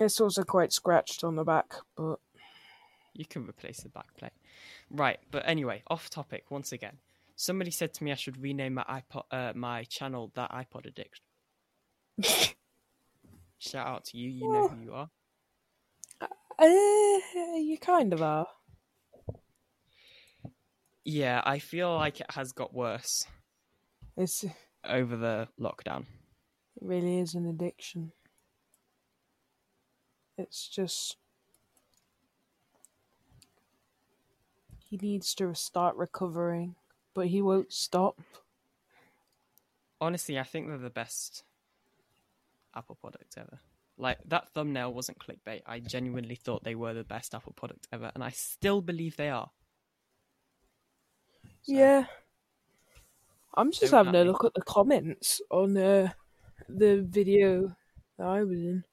It's 0.00 0.20
also 0.20 0.44
quite 0.44 0.72
scratched 0.72 1.24
on 1.24 1.34
the 1.36 1.44
back, 1.44 1.74
but 1.96 2.20
You 3.14 3.24
can 3.26 3.46
replace 3.48 3.80
the 3.80 3.88
back 3.88 4.14
plate. 4.16 4.32
Right, 4.90 5.18
but 5.30 5.42
anyway, 5.46 5.82
off 5.88 6.08
topic 6.08 6.50
once 6.50 6.72
again. 6.72 6.98
Somebody 7.34 7.70
said 7.70 7.92
to 7.94 8.04
me 8.04 8.12
I 8.12 8.16
should 8.16 8.40
rename 8.40 8.74
my 8.74 8.84
iPod, 8.84 9.24
uh, 9.30 9.52
my 9.54 9.84
channel 9.84 10.30
that 10.34 10.50
iPod 10.52 10.86
addict. 10.86 11.20
Shout 13.58 13.86
out 13.86 14.04
to 14.06 14.18
you. 14.18 14.30
You 14.30 14.52
know 14.52 14.68
who 14.68 14.80
you 14.84 14.92
are. 14.94 15.10
uh, 16.20 17.56
you 17.56 17.76
kind 17.80 18.12
of 18.12 18.22
are. 18.22 18.46
Yeah, 21.04 21.42
I 21.44 21.58
feel 21.58 21.94
like 21.94 22.20
it 22.20 22.30
has 22.32 22.52
got 22.52 22.74
worse 22.74 23.24
It's 24.16 24.44
over 24.84 25.16
the 25.16 25.48
lockdown. 25.60 26.02
It 26.76 26.82
really 26.82 27.18
is 27.18 27.34
an 27.34 27.46
addiction. 27.46 28.12
It's 30.38 30.68
just 30.68 31.16
he 34.88 34.96
needs 34.96 35.34
to 35.34 35.54
start 35.54 35.96
recovering, 35.96 36.76
but 37.12 37.26
he 37.26 37.42
won't 37.42 37.72
stop. 37.72 38.20
Honestly, 40.00 40.38
I 40.38 40.44
think 40.44 40.68
they're 40.68 40.78
the 40.78 40.90
best 40.90 41.42
Apple 42.74 42.94
product 42.94 43.36
ever. 43.36 43.58
Like 43.96 44.18
that 44.26 44.48
thumbnail 44.50 44.94
wasn't 44.94 45.18
clickbait. 45.18 45.62
I 45.66 45.80
genuinely 45.80 46.36
thought 46.36 46.62
they 46.62 46.76
were 46.76 46.94
the 46.94 47.02
best 47.02 47.34
Apple 47.34 47.52
product 47.52 47.88
ever, 47.92 48.12
and 48.14 48.22
I 48.22 48.30
still 48.30 48.80
believe 48.80 49.16
they 49.16 49.28
are. 49.28 49.50
So, 51.62 51.72
Yeah. 51.74 52.06
I'm 53.54 53.72
just 53.72 53.90
having 53.90 54.14
a 54.14 54.24
look 54.24 54.44
at 54.44 54.54
the 54.54 54.62
comments 54.62 55.40
on 55.50 55.76
uh, 55.76 56.12
the 56.68 57.02
video 57.02 57.76
that 58.16 58.26
I 58.26 58.44
was 58.44 58.60
in. 58.60 58.84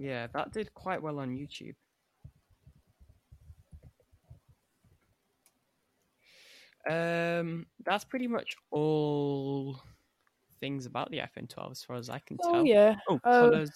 Yeah, 0.00 0.28
that 0.32 0.50
did 0.50 0.72
quite 0.72 1.02
well 1.02 1.18
on 1.18 1.28
YouTube. 1.36 1.74
Um, 6.88 7.66
that's 7.84 8.04
pretty 8.04 8.26
much 8.26 8.56
all 8.70 9.82
things 10.58 10.86
about 10.86 11.10
the 11.10 11.18
iPhone 11.18 11.50
12 11.50 11.72
as 11.72 11.84
far 11.84 11.96
as 11.96 12.08
I 12.08 12.18
can 12.20 12.38
Oh 12.42 12.50
tell. 12.50 12.66
yeah, 12.66 12.96
Oh, 13.10 13.20
uh, 13.24 13.40
colors. 13.40 13.70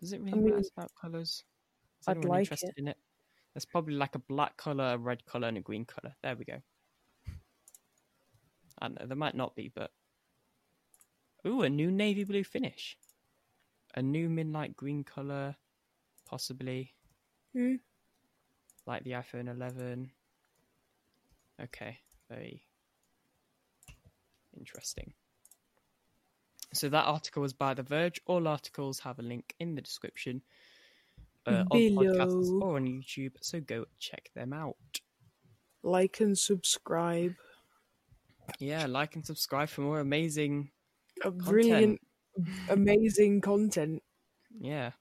Does 0.00 0.12
it 0.12 0.20
really 0.20 0.40
mean, 0.40 0.50
matter 0.56 0.68
about 0.76 0.90
colors? 1.00 1.44
Is 2.00 2.08
I'd 2.08 2.16
anyone 2.16 2.30
like 2.38 2.40
interested 2.40 2.70
it. 2.70 2.78
in 2.78 2.88
it? 2.88 2.96
There's 3.54 3.64
probably 3.64 3.94
like 3.94 4.16
a 4.16 4.18
black 4.18 4.56
color, 4.56 4.94
a 4.94 4.98
red 4.98 5.24
color, 5.26 5.46
and 5.46 5.58
a 5.58 5.60
green 5.60 5.84
color. 5.84 6.12
There 6.24 6.34
we 6.34 6.44
go. 6.44 6.60
I 8.80 8.88
don't 8.88 8.98
know. 8.98 9.06
There 9.06 9.16
might 9.16 9.36
not 9.36 9.54
be, 9.54 9.70
but 9.72 9.92
ooh, 11.46 11.62
a 11.62 11.70
new 11.70 11.92
navy 11.92 12.24
blue 12.24 12.42
finish, 12.42 12.96
a 13.94 14.02
new 14.02 14.28
midnight 14.28 14.76
green 14.76 15.04
color, 15.04 15.56
possibly 16.26 16.94
Hmm. 17.52 17.76
like 18.86 19.04
the 19.04 19.12
iPhone 19.12 19.48
11. 19.50 20.10
Okay, 21.60 21.98
very 22.28 22.66
interesting. 24.56 25.12
So 26.74 26.88
that 26.88 27.04
article 27.04 27.42
was 27.42 27.52
by 27.52 27.74
The 27.74 27.82
Verge. 27.82 28.20
All 28.26 28.48
articles 28.48 28.98
have 29.00 29.18
a 29.18 29.22
link 29.22 29.54
in 29.60 29.74
the 29.74 29.82
description 29.82 30.42
uh, 31.46 31.64
on 31.70 31.78
podcasts 31.80 32.60
or 32.62 32.76
on 32.76 32.86
YouTube. 32.86 33.32
So 33.42 33.60
go 33.60 33.84
check 33.98 34.30
them 34.34 34.52
out. 34.52 34.76
like 35.82 36.20
and 36.20 36.38
subscribe. 36.38 37.34
Yeah, 38.58 38.86
like 38.86 39.16
and 39.16 39.26
subscribe 39.26 39.68
for 39.68 39.82
more 39.82 40.00
amazing. 40.00 40.70
A 41.24 41.30
brilliant, 41.30 42.00
amazing 42.68 43.40
content. 43.40 44.02
Yeah, 44.60 44.92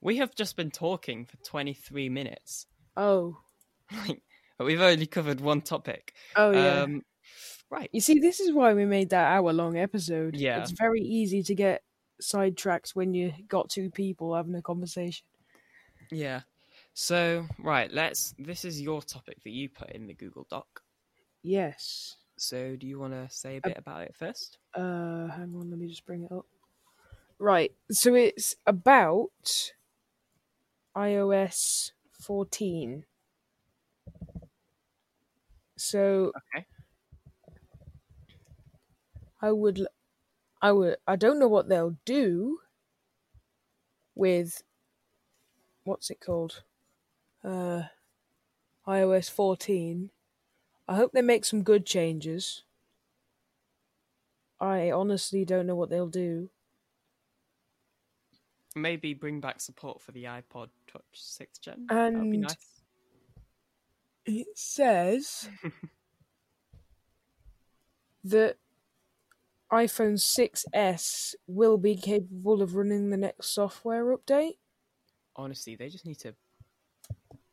we 0.00 0.16
have 0.18 0.34
just 0.34 0.56
been 0.56 0.70
talking 0.70 1.24
for 1.26 1.36
23 1.38 2.08
minutes. 2.08 2.66
Oh, 2.96 3.38
Like, 3.92 4.22
we've 4.58 4.80
only 4.80 5.06
covered 5.06 5.40
one 5.40 5.60
topic. 5.62 6.12
oh 6.36 6.50
yeah. 6.50 6.82
Um, 6.82 7.02
right. 7.70 7.88
you 7.92 8.00
see, 8.00 8.18
this 8.18 8.40
is 8.40 8.52
why 8.52 8.74
we 8.74 8.84
made 8.84 9.10
that 9.10 9.32
hour-long 9.32 9.76
episode. 9.78 10.36
Yeah. 10.36 10.60
it's 10.60 10.72
very 10.72 11.00
easy 11.00 11.42
to 11.44 11.54
get 11.54 11.82
sidetracked 12.20 12.90
when 12.90 13.14
you 13.14 13.32
got 13.48 13.70
two 13.70 13.90
people 13.90 14.34
having 14.34 14.54
a 14.56 14.62
conversation. 14.62 15.24
Yeah. 16.10 16.40
So, 16.94 17.46
right, 17.62 17.92
let's. 17.92 18.34
This 18.38 18.64
is 18.64 18.80
your 18.80 19.02
topic 19.02 19.42
that 19.44 19.50
you 19.50 19.68
put 19.68 19.92
in 19.92 20.06
the 20.08 20.14
Google 20.14 20.46
Doc. 20.50 20.82
Yes. 21.42 22.16
So, 22.38 22.74
do 22.76 22.86
you 22.86 22.98
want 22.98 23.12
to 23.12 23.28
say 23.28 23.58
a 23.58 23.60
bit 23.60 23.76
about 23.76 24.02
it 24.04 24.16
first? 24.16 24.58
Uh, 24.74 25.26
hang 25.28 25.54
on, 25.54 25.68
let 25.70 25.78
me 25.78 25.88
just 25.88 26.06
bring 26.06 26.24
it 26.24 26.32
up. 26.32 26.46
Right, 27.38 27.74
so 27.90 28.14
it's 28.14 28.56
about 28.66 29.72
iOS 30.94 31.92
14. 32.12 33.06
So 35.76 36.34
Okay. 36.36 36.66
I 39.40 39.50
would, 39.50 39.84
I 40.62 40.72
would, 40.72 40.98
I 41.06 41.16
don't 41.16 41.38
know 41.38 41.48
what 41.48 41.68
they'll 41.68 41.98
do 42.06 42.60
with 44.14 44.62
what's 45.84 46.10
it 46.10 46.20
called, 46.20 46.62
uh, 47.44 47.84
iOS 48.88 49.28
14. 49.30 50.10
I 50.88 50.96
hope 50.96 51.12
they 51.12 51.22
make 51.22 51.44
some 51.44 51.62
good 51.62 51.84
changes. 51.84 52.64
I 54.60 54.90
honestly 54.90 55.44
don't 55.44 55.66
know 55.66 55.76
what 55.76 55.90
they'll 55.90 56.08
do. 56.08 56.50
Maybe 58.74 59.14
bring 59.14 59.40
back 59.40 59.60
support 59.60 60.00
for 60.00 60.12
the 60.12 60.24
iPod 60.24 60.68
Touch 60.86 61.02
6 61.12 61.58
Gen. 61.58 61.86
And 61.90 62.16
that 62.16 62.20
would 62.20 62.30
be 62.30 62.38
nice. 62.38 62.56
It 64.24 64.58
says 64.58 65.48
that 68.24 68.56
iPhone 69.70 70.18
6s 70.18 71.34
will 71.46 71.76
be 71.76 71.96
capable 71.96 72.62
of 72.62 72.74
running 72.74 73.10
the 73.10 73.16
next 73.16 73.48
software 73.48 74.16
update. 74.16 74.56
Honestly, 75.36 75.76
they 75.76 75.88
just 75.88 76.06
need 76.06 76.18
to 76.20 76.34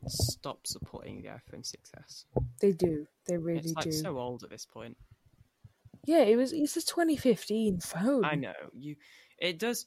stop 0.08 0.66
supporting 0.68 1.22
the 1.22 1.30
iPhone 1.30 1.62
6S. 1.64 2.26
They 2.62 2.72
do. 2.72 3.08
They 3.26 3.38
really 3.38 3.60
it's 3.60 3.74
like 3.74 3.86
do. 3.86 3.92
so 3.92 4.18
old 4.20 4.44
at 4.44 4.50
this 4.50 4.66
point. 4.66 4.98
Yeah, 6.06 6.22
it 6.22 6.36
was. 6.36 6.54
It's 6.54 6.78
a 6.78 6.82
2015 6.86 7.80
phone. 7.80 8.24
I 8.26 8.36
know 8.36 8.54
you. 8.74 8.96
It 9.40 9.58
does. 9.60 9.86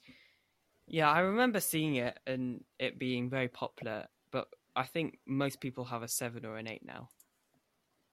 Yeah, 0.87 1.09
I 1.09 1.19
remember 1.19 1.59
seeing 1.59 1.95
it 1.95 2.17
and 2.25 2.63
it 2.79 2.99
being 2.99 3.29
very 3.29 3.47
popular, 3.47 4.07
but 4.31 4.47
I 4.75 4.83
think 4.83 5.19
most 5.25 5.61
people 5.61 5.85
have 5.85 6.03
a 6.03 6.07
seven 6.07 6.45
or 6.45 6.57
an 6.57 6.67
eight 6.67 6.83
now. 6.85 7.09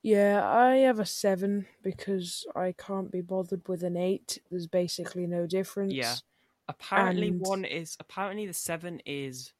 Yeah, 0.03 0.47
I 0.49 0.77
have 0.77 1.01
a 1.01 1.07
seven 1.07 1.67
because 1.83 2.47
I 2.55 2.73
can't 2.79 3.11
be 3.11 3.23
bothered 3.23 3.67
with 3.67 3.83
an 3.83 3.97
eight. 3.97 4.39
There's 4.51 4.69
basically 4.69 5.27
no 5.27 5.47
difference. 5.47 5.93
Yeah. 5.95 6.15
Apparently, 6.69 7.29
And- 7.29 7.41
one 7.41 7.65
is 7.65 7.97
apparently 7.99 8.47
the 8.47 8.53
seven 8.55 9.01
is 9.07 9.53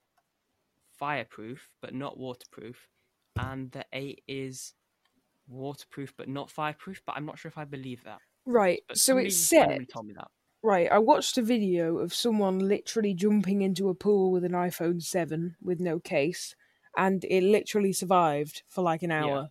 fireproof 0.99 1.69
but 1.81 1.95
not 1.95 2.19
waterproof, 2.19 2.89
and 3.39 3.71
the 3.73 3.85
eight 3.93 4.23
is 4.29 4.75
waterproof 5.49 6.15
but 6.17 6.29
not 6.29 6.51
fireproof. 6.51 7.03
But 7.07 7.17
I'm 7.17 7.27
not 7.27 7.39
sure 7.39 7.49
if 7.49 7.59
I 7.59 7.65
believe 7.65 8.03
that. 8.05 8.19
Right. 8.45 8.83
But 8.89 8.99
So 8.99 9.13
somebody 9.13 9.29
it 9.29 9.33
said 9.33 9.89
told 9.93 10.07
me 10.07 10.15
that. 10.15 10.29
Right, 10.63 10.91
I 10.91 10.99
watched 10.99 11.39
a 11.39 11.43
video 11.43 11.99
of 11.99 12.13
someone 12.13 12.59
literally 12.59 13.15
jumping 13.15 13.63
into 13.63 13.89
a 13.89 13.95
pool 13.95 14.33
with 14.33 14.43
an 14.45 14.53
iPhone 14.53 15.01
7 15.01 15.55
with 15.63 15.79
no 15.79 16.01
case, 16.01 16.57
and 16.97 17.25
it 17.25 17.45
literally 17.45 17.93
survived 17.93 18.63
for 18.67 18.83
like 18.83 19.05
an 19.05 19.13
hour. 19.13 19.51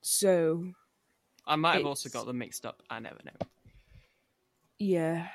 So, 0.00 0.74
I 1.44 1.56
might 1.56 1.76
have 1.78 1.86
also 1.86 2.08
got 2.08 2.26
them 2.26 2.38
mixed 2.38 2.64
up. 2.64 2.82
I 2.88 3.00
never 3.00 3.18
know. 3.24 3.46
yeah. 4.78 5.28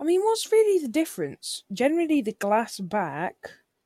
I 0.00 0.04
mean, 0.04 0.20
what's 0.22 0.50
really 0.50 0.82
the 0.82 0.88
difference? 0.88 1.62
Generally, 1.72 2.22
the 2.22 2.32
glass 2.32 2.80
back, 2.80 3.36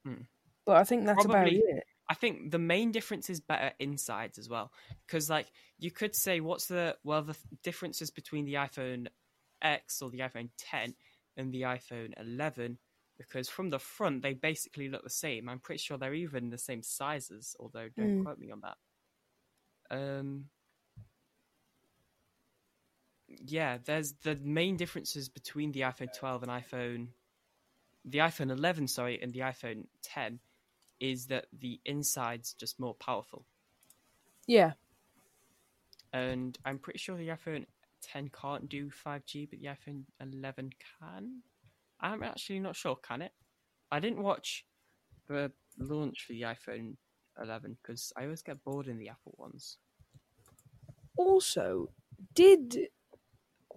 Hmm. 0.06 0.22
But 0.68 0.76
I 0.76 0.84
think 0.84 1.06
that's 1.06 1.24
Probably- 1.24 1.58
about 1.60 1.76
it. 1.78 1.84
I 2.10 2.14
think 2.14 2.50
the 2.50 2.58
main 2.58 2.92
difference 2.92 3.28
is 3.30 3.40
better 3.40 3.72
insides 3.78 4.38
as 4.38 4.48
well. 4.50 4.70
Because, 5.06 5.28
like, 5.30 5.50
you 5.78 5.90
could 5.90 6.14
say, 6.14 6.40
what's 6.40 6.66
the, 6.66 6.96
well, 7.04 7.22
the 7.22 7.36
differences 7.62 8.10
between 8.10 8.44
the 8.44 8.54
iPhone 8.54 9.08
X 9.62 10.00
or 10.02 10.10
the 10.10 10.20
iPhone 10.20 10.50
10 10.58 10.94
and 11.38 11.52
the 11.52 11.62
iPhone 11.62 12.12
11? 12.18 12.78
Because 13.18 13.48
from 13.48 13.70
the 13.70 13.78
front, 13.78 14.22
they 14.22 14.32
basically 14.34 14.88
look 14.88 15.04
the 15.04 15.10
same. 15.10 15.48
I'm 15.48 15.58
pretty 15.58 15.80
sure 15.80 15.96
they're 15.98 16.14
even 16.14 16.50
the 16.50 16.56
same 16.58 16.82
sizes, 16.82 17.56
although 17.60 17.88
don't 17.96 18.20
Mm. 18.20 18.24
quote 18.24 18.38
me 18.38 18.50
on 18.52 18.60
that. 18.60 18.76
Um, 19.90 20.50
yeah, 23.28 23.78
there's 23.84 24.12
the 24.22 24.36
main 24.36 24.76
differences 24.76 25.28
between 25.28 25.72
the 25.72 25.80
iPhone 25.80 26.12
12 26.16 26.42
and 26.42 26.52
iPhone, 26.52 27.08
the 28.04 28.18
iPhone 28.18 28.50
11, 28.50 28.88
sorry, 28.88 29.20
and 29.20 29.32
the 29.32 29.40
iPhone 29.40 29.86
10 30.02 30.40
is 31.00 31.26
that 31.26 31.46
the 31.58 31.80
inside's 31.84 32.54
just 32.54 32.80
more 32.80 32.94
powerful. 32.94 33.44
Yeah. 34.46 34.72
And 36.12 36.58
I'm 36.64 36.78
pretty 36.78 36.98
sure 36.98 37.16
the 37.16 37.28
iPhone 37.28 37.66
10 38.02 38.30
can't 38.30 38.68
do 38.68 38.90
5G, 38.90 39.50
but 39.50 39.60
the 39.60 39.66
iPhone 39.66 40.04
11 40.20 40.70
can. 41.00 41.42
I'm 42.00 42.22
actually 42.22 42.60
not 42.60 42.76
sure, 42.76 42.96
can 42.96 43.22
it? 43.22 43.32
I 43.90 44.00
didn't 44.00 44.22
watch 44.22 44.64
the 45.28 45.52
launch 45.78 46.24
for 46.26 46.32
the 46.32 46.42
iPhone 46.42 46.96
11 47.42 47.76
because 47.82 48.12
I 48.16 48.24
always 48.24 48.42
get 48.42 48.62
bored 48.64 48.88
in 48.88 48.98
the 48.98 49.08
Apple 49.08 49.34
ones. 49.36 49.78
Also, 51.16 51.90
did 52.34 52.88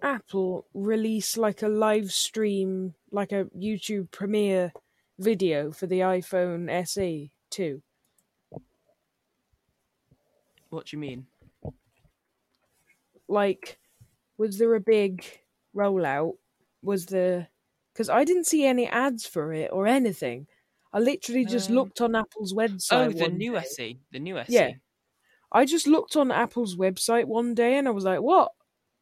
Apple 0.02 0.66
release 0.74 1.36
like 1.36 1.62
a 1.62 1.68
live 1.68 2.12
stream, 2.12 2.94
like 3.10 3.32
a 3.32 3.44
YouTube 3.56 4.10
premiere 4.10 4.72
video 5.18 5.70
for 5.72 5.86
the 5.86 6.00
iPhone 6.00 6.70
SE 6.70 7.32
too? 7.50 7.82
What 10.70 10.86
do 10.86 10.96
you 10.96 11.00
mean? 11.00 11.26
like 13.28 13.78
was 14.36 14.58
there 14.58 14.74
a 14.74 14.80
big 14.80 15.24
rollout 15.74 16.32
was 16.82 17.06
there 17.06 17.48
because 17.92 18.10
i 18.10 18.24
didn't 18.24 18.44
see 18.46 18.66
any 18.66 18.86
ads 18.88 19.24
for 19.26 19.52
it 19.54 19.70
or 19.72 19.86
anything 19.86 20.46
i 20.92 20.98
literally 20.98 21.44
just 21.46 21.70
Um, 21.70 21.76
looked 21.76 22.00
on 22.02 22.14
apple's 22.14 22.52
website 22.52 23.06
Oh, 23.06 23.10
the 23.12 23.28
new 23.28 23.52
day. 23.52 23.58
SE. 23.60 24.00
The 24.10 24.18
new 24.18 24.36
SE. 24.38 24.52
Yeah. 24.52 24.70
i 25.50 25.64
just 25.64 25.86
looked 25.86 26.16
on 26.16 26.30
apple's 26.30 26.76
website 26.76 27.24
one 27.26 27.54
day 27.54 27.78
and 27.78 27.86
i 27.88 27.90
was 27.92 28.04
like 28.04 28.20
what 28.20 28.52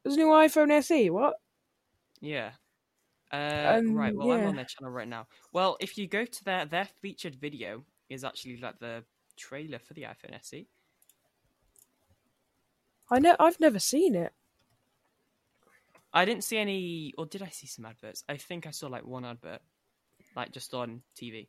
there's 0.05 0.15
a 0.17 0.19
new 0.19 0.27
iphone 0.29 0.81
se 0.85 1.11
what 1.11 1.35
Yeah. 2.21 2.53
Uh, 3.33 3.75
Um, 3.79 3.95
right. 3.95 4.15
Well, 4.15 4.33
I'm 4.33 4.47
on 4.47 4.57
their 4.57 4.65
channel 4.65 4.91
right 4.93 5.09
now. 5.09 5.27
Well, 5.53 5.77
if 5.81 5.97
you 5.97 6.07
go 6.09 6.25
to 6.25 6.45
their 6.45 6.65
their 6.67 6.89
featured 7.01 7.37
video 7.37 7.85
is 8.09 8.25
actually 8.25 8.57
like 8.57 8.79
the 8.81 9.05
trailer 9.37 9.79
for 9.79 9.95
the 9.95 10.03
iPhone 10.03 10.35
SE. 10.41 10.67
i 13.11 13.19
know 13.19 13.37
i've 13.39 13.61
never 13.61 13.79
seen 13.79 14.15
it 14.15 14.33
I 16.13 16.25
didn't 16.25 16.43
see 16.45 16.59
any, 16.59 17.13
or 17.17 17.27
did 17.27 17.43
I 17.43 17.51
see 17.51 17.67
some 17.69 17.85
adverts? 17.87 18.25
I 18.29 18.37
think 18.37 18.67
I 18.67 18.73
saw 18.73 18.89
like 18.89 19.05
one 19.05 19.25
advert, 19.25 19.61
like 20.35 20.51
just 20.53 20.75
on 20.75 21.03
TV. 21.17 21.49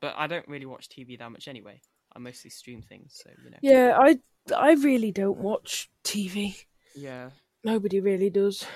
But 0.00 0.14
I 0.18 0.26
don't 0.26 0.46
really 0.48 0.66
watch 0.66 0.88
TV 0.88 1.16
that 1.16 1.30
much 1.30 1.48
anyway. 1.48 1.80
I 2.14 2.18
mostly 2.18 2.50
stream 2.50 2.82
things, 2.82 3.22
so 3.24 3.30
you 3.42 3.50
know. 3.50 3.56
yeah 3.62 3.96
i 3.98 4.18
i 4.56 4.72
really 4.72 5.12
don't 5.12 5.38
watch 5.38 5.90
tv 6.02 6.64
Yeah. 6.94 7.30
nobody 7.64 8.00
really 8.00 8.30
does 8.30 8.66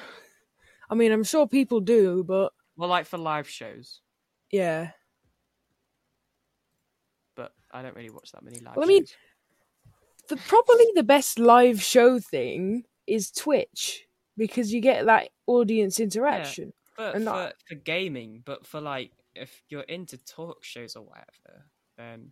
i 0.94 0.96
mean 0.96 1.10
i'm 1.10 1.24
sure 1.24 1.48
people 1.48 1.80
do 1.80 2.22
but 2.22 2.52
Well, 2.76 2.88
like 2.88 3.06
for 3.06 3.18
live 3.18 3.48
shows, 3.48 4.00
yeah 4.52 4.90
but 7.34 7.52
I 7.72 7.82
don't 7.82 7.96
really 7.96 8.10
watch 8.10 8.30
that 8.32 8.44
many 8.44 8.60
live 8.60 8.76
Well, 8.76 8.84
I 8.84 8.88
mean, 8.88 9.04
shows. 9.06 9.16
the 10.28 10.36
probably 10.36 10.86
the 10.94 11.02
best 11.02 11.38
live 11.38 11.82
show 11.82 12.20
thing 12.20 12.84
is 13.06 13.30
Twitch 13.32 14.06
because 14.36 14.72
you 14.72 14.80
get 14.80 15.06
that 15.06 15.30
audience 15.46 15.98
interaction. 16.00 16.72
For, 16.94 17.04
and 17.06 17.24
for, 17.24 17.30
not- 17.30 17.54
for 17.68 17.74
gaming, 17.74 18.42
but 18.44 18.66
for 18.66 18.80
like, 18.80 19.10
if 19.34 19.62
you're 19.68 19.82
into 19.82 20.16
talk 20.18 20.62
shows 20.62 20.94
or 20.94 21.02
whatever, 21.02 21.64
then 21.98 22.30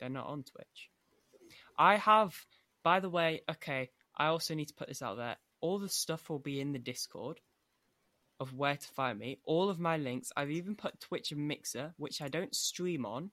they're 0.00 0.08
not 0.08 0.26
on 0.28 0.44
Twitch. 0.44 0.90
I 1.78 1.96
have, 1.96 2.34
by 2.82 3.00
the 3.00 3.10
way, 3.10 3.42
okay, 3.50 3.90
I 4.16 4.26
also 4.28 4.54
need 4.54 4.68
to 4.68 4.74
put 4.74 4.88
this 4.88 5.02
out 5.02 5.18
there. 5.18 5.36
All 5.60 5.78
the 5.78 5.88
stuff 5.90 6.30
will 6.30 6.38
be 6.38 6.58
in 6.60 6.72
the 6.72 6.78
Discord 6.78 7.38
of 8.40 8.54
where 8.54 8.76
to 8.76 8.88
find 8.88 9.18
me. 9.18 9.38
All 9.44 9.68
of 9.68 9.78
my 9.80 9.96
links. 9.96 10.30
I've 10.36 10.50
even 10.50 10.74
put 10.74 11.00
Twitch 11.00 11.32
and 11.32 11.46
Mixer, 11.48 11.92
which 11.96 12.22
I 12.22 12.28
don't 12.28 12.54
stream 12.54 13.04
on. 13.04 13.30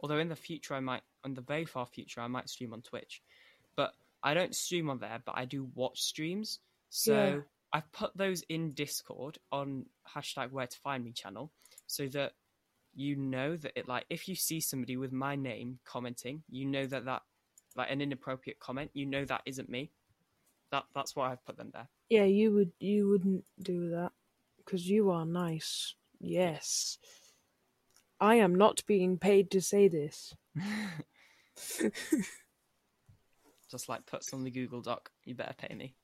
Although 0.00 0.18
in 0.18 0.28
the 0.28 0.36
future, 0.36 0.74
I 0.74 0.80
might, 0.80 1.02
in 1.24 1.34
the 1.34 1.40
very 1.40 1.64
far 1.64 1.86
future, 1.86 2.20
I 2.20 2.28
might 2.28 2.48
stream 2.48 2.72
on 2.72 2.82
Twitch. 2.82 3.20
But 3.76 3.92
I 4.22 4.34
don't 4.34 4.54
stream 4.54 4.88
on 4.90 4.98
there, 4.98 5.18
but 5.24 5.36
I 5.36 5.44
do 5.44 5.68
watch 5.74 6.02
streams. 6.02 6.60
So 6.88 7.14
Yeah. 7.14 7.40
I've 7.72 7.92
put 7.92 8.16
those 8.16 8.42
in 8.48 8.72
Discord 8.72 9.38
on 9.52 9.86
hashtag 10.14 10.52
where 10.52 10.66
to 10.66 10.78
find 10.78 11.04
me 11.04 11.12
channel 11.12 11.52
so 11.86 12.06
that 12.08 12.32
you 12.94 13.14
know 13.14 13.56
that 13.56 13.72
it 13.76 13.86
like 13.86 14.06
if 14.08 14.26
you 14.26 14.34
see 14.34 14.60
somebody 14.60 14.96
with 14.96 15.12
my 15.12 15.36
name 15.36 15.78
commenting, 15.84 16.42
you 16.48 16.64
know 16.64 16.86
that 16.86 17.04
that 17.04 17.22
like 17.76 17.90
an 17.90 18.00
inappropriate 18.00 18.58
comment, 18.58 18.90
you 18.94 19.04
know 19.06 19.24
that 19.24 19.42
isn't 19.44 19.68
me. 19.68 19.90
That 20.70 20.84
that's 20.94 21.16
why 21.16 21.32
I've 21.32 21.44
put 21.44 21.56
them 21.56 21.70
there. 21.72 21.88
Yeah, 22.08 22.24
you 22.24 22.52
would 22.52 22.72
you 22.78 23.08
wouldn't 23.08 23.44
do 23.60 23.90
that 23.90 24.12
because 24.58 24.88
you 24.88 25.10
are 25.10 25.24
nice. 25.24 25.94
Yes, 26.20 26.98
I 28.20 28.36
am 28.36 28.54
not 28.54 28.84
being 28.86 29.18
paid 29.18 29.50
to 29.52 29.60
say 29.60 29.88
this. 29.88 30.34
Just 33.70 33.88
like 33.88 34.06
puts 34.06 34.32
on 34.32 34.44
the 34.44 34.50
Google 34.50 34.80
Doc, 34.80 35.10
you 35.24 35.34
better 35.34 35.54
pay 35.56 35.74
me. 35.74 35.94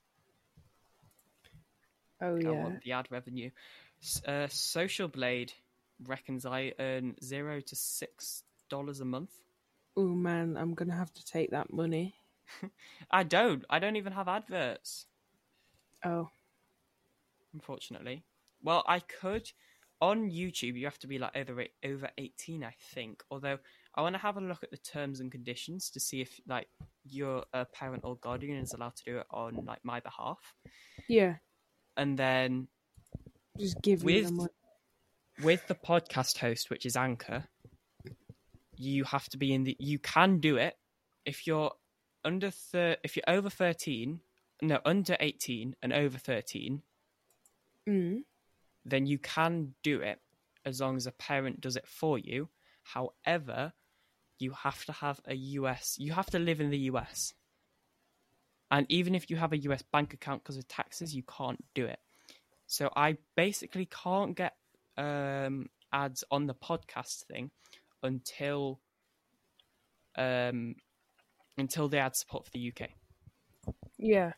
Oh 2.21 2.37
I 2.37 2.39
yeah. 2.39 2.53
want 2.53 2.83
the 2.83 2.93
ad 2.93 3.09
revenue. 3.11 3.51
Uh, 4.27 4.47
Social 4.49 5.09
Blade 5.09 5.53
reckons 6.07 6.45
I 6.47 6.73
earn 6.79 7.17
zero 7.23 7.61
to 7.61 7.77
six 7.77 8.45
dollars 8.69 9.01
a 9.01 9.05
month. 9.05 9.31
Oh 9.97 10.09
man, 10.09 10.57
I'm 10.57 10.75
gonna 10.75 10.95
have 10.95 11.13
to 11.15 11.25
take 11.25 11.51
that 11.51 11.73
money. 11.73 12.15
I 13.11 13.23
don't. 13.23 13.65
I 13.71 13.79
don't 13.79 13.97
even 13.97 14.13
have 14.13 14.29
adverts, 14.29 15.07
Oh. 16.05 16.29
unfortunately. 17.53 18.25
Well, 18.63 18.85
I 18.87 19.01
could. 19.01 19.51
On 20.01 20.29
YouTube, 20.31 20.77
you 20.77 20.85
have 20.87 20.99
to 20.99 21.07
be 21.07 21.19
like 21.19 21.35
over 21.37 21.65
over 21.85 22.11
eighteen, 22.19 22.65
I 22.65 22.75
think. 22.95 23.23
Although 23.31 23.59
I 23.95 24.03
want 24.03 24.15
to 24.15 24.21
have 24.21 24.37
a 24.37 24.41
look 24.41 24.63
at 24.63 24.71
the 24.71 24.77
terms 24.77 25.21
and 25.21 25.31
conditions 25.31 25.89
to 25.91 26.01
see 26.01 26.21
if 26.21 26.41
like 26.47 26.69
your 27.05 27.45
uh, 27.55 27.65
parent 27.73 28.03
or 28.05 28.17
guardian 28.17 28.59
is 28.59 28.75
allowed 28.75 28.97
to 28.97 29.05
do 29.05 29.19
it 29.19 29.27
on 29.31 29.65
like 29.65 29.79
my 29.85 30.01
behalf, 30.01 30.39
Yeah. 31.09 31.37
and 31.97 32.19
then 32.19 32.69
Just 33.59 33.81
give 33.83 34.05
me 34.05 34.23
With- 34.23 34.49
with 35.43 35.67
the 35.69 35.75
podcast 35.77 36.39
host, 36.39 36.71
which 36.71 36.85
is 36.87 36.97
Anchor, 36.97 37.45
you 38.77 39.05
have 39.05 39.29
to 39.31 39.39
be 39.39 39.55
in 39.55 39.65
the. 39.65 39.77
You 39.79 39.99
can 40.01 40.39
do 40.41 40.57
it 40.57 40.77
if 41.25 41.47
you're 41.47 41.73
under 42.25 42.51
thir- 42.51 42.97
if 43.03 43.17
you're 43.17 43.29
over 43.29 43.51
thirteen, 43.51 44.21
no, 44.63 44.81
under 44.85 45.17
eighteen 45.21 45.77
and 45.83 45.93
over 45.93 46.19
thirteen. 46.19 46.83
Mm. 47.89 48.25
Then 48.85 49.07
you 49.07 49.19
can 49.19 49.75
do 49.83 50.01
it 50.01 50.21
as 50.65 50.81
long 50.81 50.97
as 50.97 51.07
a 51.07 51.13
parent 51.13 51.61
does 51.61 51.77
it 51.77 51.87
for 51.87 52.19
you. 52.19 52.49
However, 52.83 53.73
you 54.39 54.53
have 54.53 54.85
to 54.87 54.93
have 54.93 55.21
a 55.27 55.35
US. 55.35 55.97
You 55.99 56.13
have 56.13 56.31
to 56.31 56.39
live 56.39 56.61
in 56.61 56.71
the 56.71 56.79
US. 56.91 57.35
And 58.71 58.87
even 58.89 59.15
if 59.15 59.31
you 59.31 59.37
have 59.37 59.53
a 59.53 59.59
US 59.59 59.83
bank 59.83 60.15
account 60.15 60.43
because 60.43 60.57
of 60.57 60.67
taxes, 60.69 61.15
you 61.15 61.23
can't 61.23 61.63
do 61.75 61.87
it. 61.87 62.01
So 62.67 62.91
I 62.97 63.19
basically 63.37 63.87
can't 63.87 64.35
get 64.35 64.55
um, 64.97 65.69
ads 65.93 66.25
on 66.31 66.47
the 66.47 66.55
podcast 66.55 67.25
thing 67.25 67.51
until 68.03 68.81
um, 70.17 70.77
until 71.59 71.89
they 71.89 71.99
add 71.99 72.17
support 72.17 72.45
for 72.45 72.51
the 72.51 72.73
UK. 72.73 72.91
Yeah. 73.99 74.33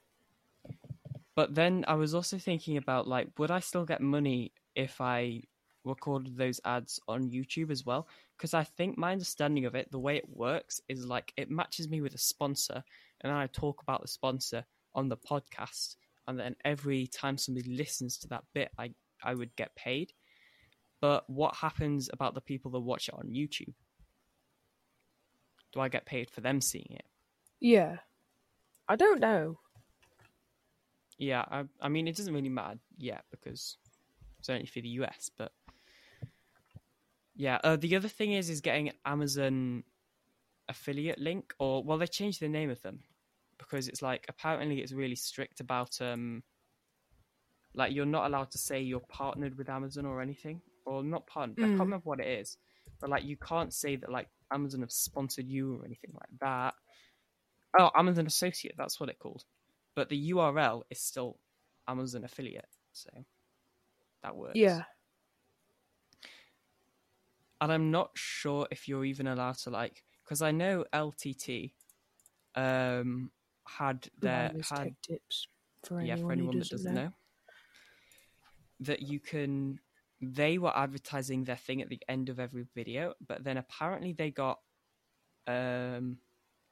But 1.34 1.54
then 1.54 1.84
I 1.86 1.94
was 1.94 2.14
also 2.14 2.38
thinking 2.38 2.76
about 2.76 3.06
like, 3.06 3.28
would 3.38 3.50
I 3.50 3.60
still 3.60 3.84
get 3.84 4.00
money 4.00 4.52
if 4.74 5.00
I 5.00 5.42
recorded 5.84 6.36
those 6.36 6.60
ads 6.64 6.98
on 7.08 7.30
YouTube 7.30 7.70
as 7.70 7.84
well? 7.84 8.08
Because 8.36 8.54
I 8.54 8.64
think 8.64 8.98
my 8.98 9.12
understanding 9.12 9.66
of 9.66 9.74
it, 9.74 9.90
the 9.90 9.98
way 9.98 10.16
it 10.16 10.28
works, 10.28 10.80
is 10.88 11.06
like 11.06 11.32
it 11.36 11.50
matches 11.50 11.88
me 11.88 12.00
with 12.00 12.14
a 12.14 12.18
sponsor, 12.18 12.82
and 13.20 13.30
then 13.30 13.36
I 13.36 13.46
talk 13.48 13.82
about 13.82 14.02
the 14.02 14.08
sponsor 14.08 14.64
on 14.94 15.08
the 15.08 15.16
podcast, 15.16 15.96
and 16.26 16.38
then 16.38 16.56
every 16.64 17.06
time 17.06 17.38
somebody 17.38 17.70
listens 17.76 18.18
to 18.18 18.28
that 18.28 18.44
bit, 18.54 18.70
I 18.78 18.90
I 19.22 19.34
would 19.34 19.54
get 19.56 19.74
paid. 19.76 20.12
But 21.00 21.28
what 21.28 21.54
happens 21.56 22.08
about 22.12 22.34
the 22.34 22.40
people 22.40 22.70
that 22.72 22.80
watch 22.80 23.08
it 23.08 23.14
on 23.14 23.28
YouTube? 23.28 23.74
Do 25.76 25.82
I 25.82 25.90
get 25.90 26.06
paid 26.06 26.30
for 26.30 26.40
them 26.40 26.62
seeing 26.62 26.88
it? 26.88 27.04
Yeah. 27.60 27.96
I 28.88 28.96
don't 28.96 29.20
know. 29.20 29.58
Yeah, 31.18 31.44
I, 31.50 31.64
I 31.82 31.90
mean, 31.90 32.08
it 32.08 32.16
doesn't 32.16 32.32
really 32.32 32.48
matter 32.48 32.78
yet 32.96 33.24
because 33.30 33.76
it's 34.38 34.48
only 34.48 34.64
for 34.64 34.80
the 34.80 34.88
US. 35.00 35.30
But 35.36 35.52
yeah, 37.34 37.58
uh, 37.62 37.76
the 37.76 37.94
other 37.94 38.08
thing 38.08 38.32
is 38.32 38.48
is 38.48 38.62
getting 38.62 38.90
Amazon 39.04 39.84
affiliate 40.66 41.18
link, 41.18 41.52
or 41.58 41.84
well, 41.84 41.98
they 41.98 42.06
changed 42.06 42.40
the 42.40 42.48
name 42.48 42.70
of 42.70 42.80
them 42.80 43.00
because 43.58 43.86
it's 43.86 44.00
like 44.00 44.24
apparently 44.30 44.80
it's 44.80 44.92
really 44.92 45.14
strict 45.14 45.60
about 45.60 46.00
um, 46.00 46.42
like 47.74 47.92
you're 47.92 48.06
not 48.06 48.24
allowed 48.24 48.50
to 48.52 48.58
say 48.58 48.80
you're 48.80 49.00
partnered 49.00 49.58
with 49.58 49.68
Amazon 49.68 50.06
or 50.06 50.22
anything, 50.22 50.62
or 50.86 51.02
not 51.04 51.26
partnered. 51.26 51.58
I 51.58 51.66
Mm. 51.66 51.68
can't 51.72 51.80
remember 51.80 52.04
what 52.08 52.20
it 52.20 52.28
is, 52.28 52.56
but 52.98 53.10
like 53.10 53.24
you 53.24 53.36
can't 53.36 53.74
say 53.74 53.96
that 53.96 54.10
like 54.10 54.28
Amazon 54.52 54.80
have 54.80 54.92
sponsored 54.92 55.46
you 55.46 55.76
or 55.76 55.84
anything 55.84 56.12
like 56.14 56.40
that. 56.40 56.74
Oh, 57.78 57.90
Amazon 57.94 58.26
Associate, 58.26 58.74
that's 58.76 58.98
what 58.98 59.08
it 59.08 59.18
called 59.18 59.44
but 59.96 60.10
the 60.10 60.30
URL 60.30 60.82
is 60.90 61.00
still 61.00 61.40
Amazon 61.88 62.22
affiliate, 62.22 62.68
so 62.92 63.10
that 64.22 64.36
works. 64.36 64.56
Yeah. 64.56 64.82
and 67.60 67.72
I'm 67.72 67.90
not 67.90 68.10
sure 68.14 68.68
if 68.70 68.86
you're 68.86 69.04
even 69.04 69.26
allowed 69.26 69.56
to 69.58 69.70
like 69.70 70.04
because 70.22 70.42
I 70.42 70.50
know 70.52 70.84
LTT 70.92 71.72
um 72.54 73.30
had 73.66 74.08
their 74.20 74.52
had 74.70 74.94
tips 75.02 75.48
for 75.84 76.00
yeah 76.02 76.16
for 76.16 76.32
anyone 76.32 76.58
that 76.58 76.68
doesn't 76.68 76.94
doesn't 76.94 76.94
know. 76.94 77.12
that 78.80 79.02
you 79.02 79.18
can 79.18 79.80
they 80.20 80.58
were 80.58 80.76
advertising 80.76 81.44
their 81.44 81.56
thing 81.56 81.82
at 81.82 81.88
the 81.88 82.00
end 82.08 82.28
of 82.28 82.40
every 82.40 82.66
video 82.74 83.12
but 83.26 83.44
then 83.44 83.56
apparently 83.56 84.12
they 84.12 84.30
got 84.30 84.58
um 85.46 86.18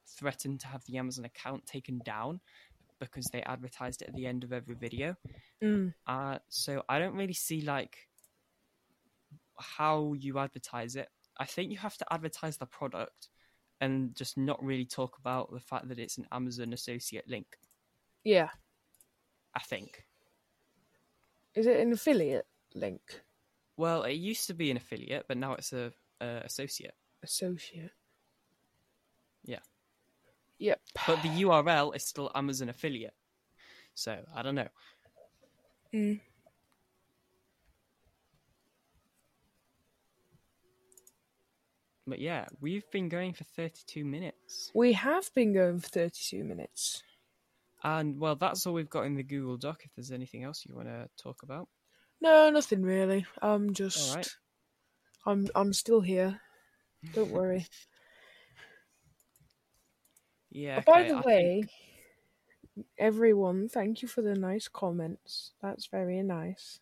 threatened 0.07 0.59
to 0.59 0.67
have 0.67 0.83
the 0.85 0.97
Amazon 0.97 1.25
account 1.25 1.65
taken 1.65 1.99
down 2.05 2.39
because 2.99 3.25
they 3.27 3.41
advertised 3.41 4.01
it 4.01 4.07
at 4.07 4.15
the 4.15 4.25
end 4.25 4.43
of 4.43 4.53
every 4.53 4.75
video 4.75 5.15
Mm. 5.63 5.93
Uh, 6.05 6.37
so 6.49 6.83
I 6.87 6.99
don't 6.99 7.15
really 7.15 7.33
see 7.33 7.61
like 7.61 7.97
how 9.57 10.13
you 10.13 10.37
advertise 10.39 10.95
it. 10.95 11.09
I 11.37 11.45
think 11.45 11.71
you 11.71 11.77
have 11.77 11.97
to 11.97 12.13
advertise 12.13 12.57
the 12.57 12.65
product 12.65 13.29
and 13.81 14.15
just 14.15 14.37
not 14.37 14.63
really 14.63 14.85
talk 14.85 15.17
about 15.19 15.51
the 15.51 15.59
fact 15.59 15.89
that 15.89 15.99
it's 15.99 16.17
an 16.17 16.27
Amazon 16.31 16.73
associate 16.73 17.27
link. 17.27 17.47
Yeah. 18.23 18.49
I 19.53 19.59
think. 19.59 20.05
Is 21.55 21.65
it 21.67 21.79
an 21.79 21.93
affiliate 21.93 22.47
link? 22.73 23.21
Well, 23.77 24.03
it 24.03 24.13
used 24.13 24.47
to 24.47 24.53
be 24.53 24.71
an 24.71 24.77
affiliate, 24.77 25.25
but 25.27 25.37
now 25.37 25.53
it's 25.53 25.73
a, 25.73 25.91
a 26.21 26.41
associate. 26.45 26.93
Associate. 27.23 27.91
Yeah. 29.43 29.59
Yep. 30.59 30.79
But 31.07 31.21
the 31.21 31.29
URL 31.29 31.95
is 31.95 32.05
still 32.05 32.31
Amazon 32.33 32.69
affiliate. 32.69 33.13
So 33.93 34.17
I 34.35 34.41
don't 34.41 34.55
know. 34.55 34.67
Mm. 35.93 36.19
But 42.07 42.19
yeah, 42.19 42.45
we've 42.61 42.89
been 42.91 43.09
going 43.09 43.33
for 43.33 43.45
32 43.45 44.05
minutes. 44.05 44.71
We 44.75 44.93
have 44.93 45.33
been 45.33 45.53
going 45.53 45.79
for 45.79 45.87
32 45.87 46.43
minutes. 46.43 47.01
And 47.83 48.19
well, 48.19 48.35
that's 48.35 48.65
all 48.65 48.73
we've 48.73 48.89
got 48.89 49.05
in 49.05 49.15
the 49.15 49.23
Google 49.23 49.57
Doc. 49.57 49.81
If 49.83 49.91
there's 49.95 50.11
anything 50.11 50.43
else 50.43 50.65
you 50.67 50.75
want 50.75 50.87
to 50.87 51.09
talk 51.21 51.43
about. 51.43 51.67
No, 52.21 52.49
nothing 52.49 52.81
really. 52.83 53.25
I'm 53.41 53.73
just. 53.73 54.15
Right. 54.15 54.29
I'm 55.25 55.47
I'm 55.55 55.73
still 55.73 56.01
here. 56.01 56.39
Don't 57.13 57.31
worry. 57.31 57.65
Yeah. 60.51 60.81
By 60.81 61.03
the 61.03 61.15
I 61.15 61.21
way, 61.21 61.63
think- 62.75 62.85
everyone, 62.97 63.69
thank 63.69 64.01
you 64.01 64.07
for 64.07 64.21
the 64.21 64.35
nice 64.35 64.67
comments. 64.67 65.51
That's 65.61 65.87
very 65.87 66.21
nice. 66.23 66.79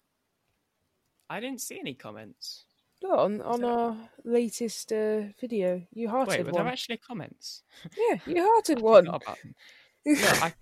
I 1.30 1.40
didn't 1.40 1.62
see 1.62 1.80
any 1.80 1.94
comments. 1.94 2.66
Look, 3.02 3.18
on 3.18 3.42
on 3.42 3.62
that- 3.62 3.68
our 3.68 3.98
latest 4.24 4.92
uh, 4.94 5.24
video, 5.42 5.82
you 5.94 6.08
Wait, 6.08 6.12
hearted 6.12 6.46
were 6.46 6.52
one. 6.54 6.64
there 6.64 6.72
actually 6.72 6.98
comments? 6.98 7.64
Yeah, 7.98 8.20
you 8.26 8.44
hearted 8.54 8.80
one. 8.82 9.08
No, 10.06 10.16
I, 10.20 10.54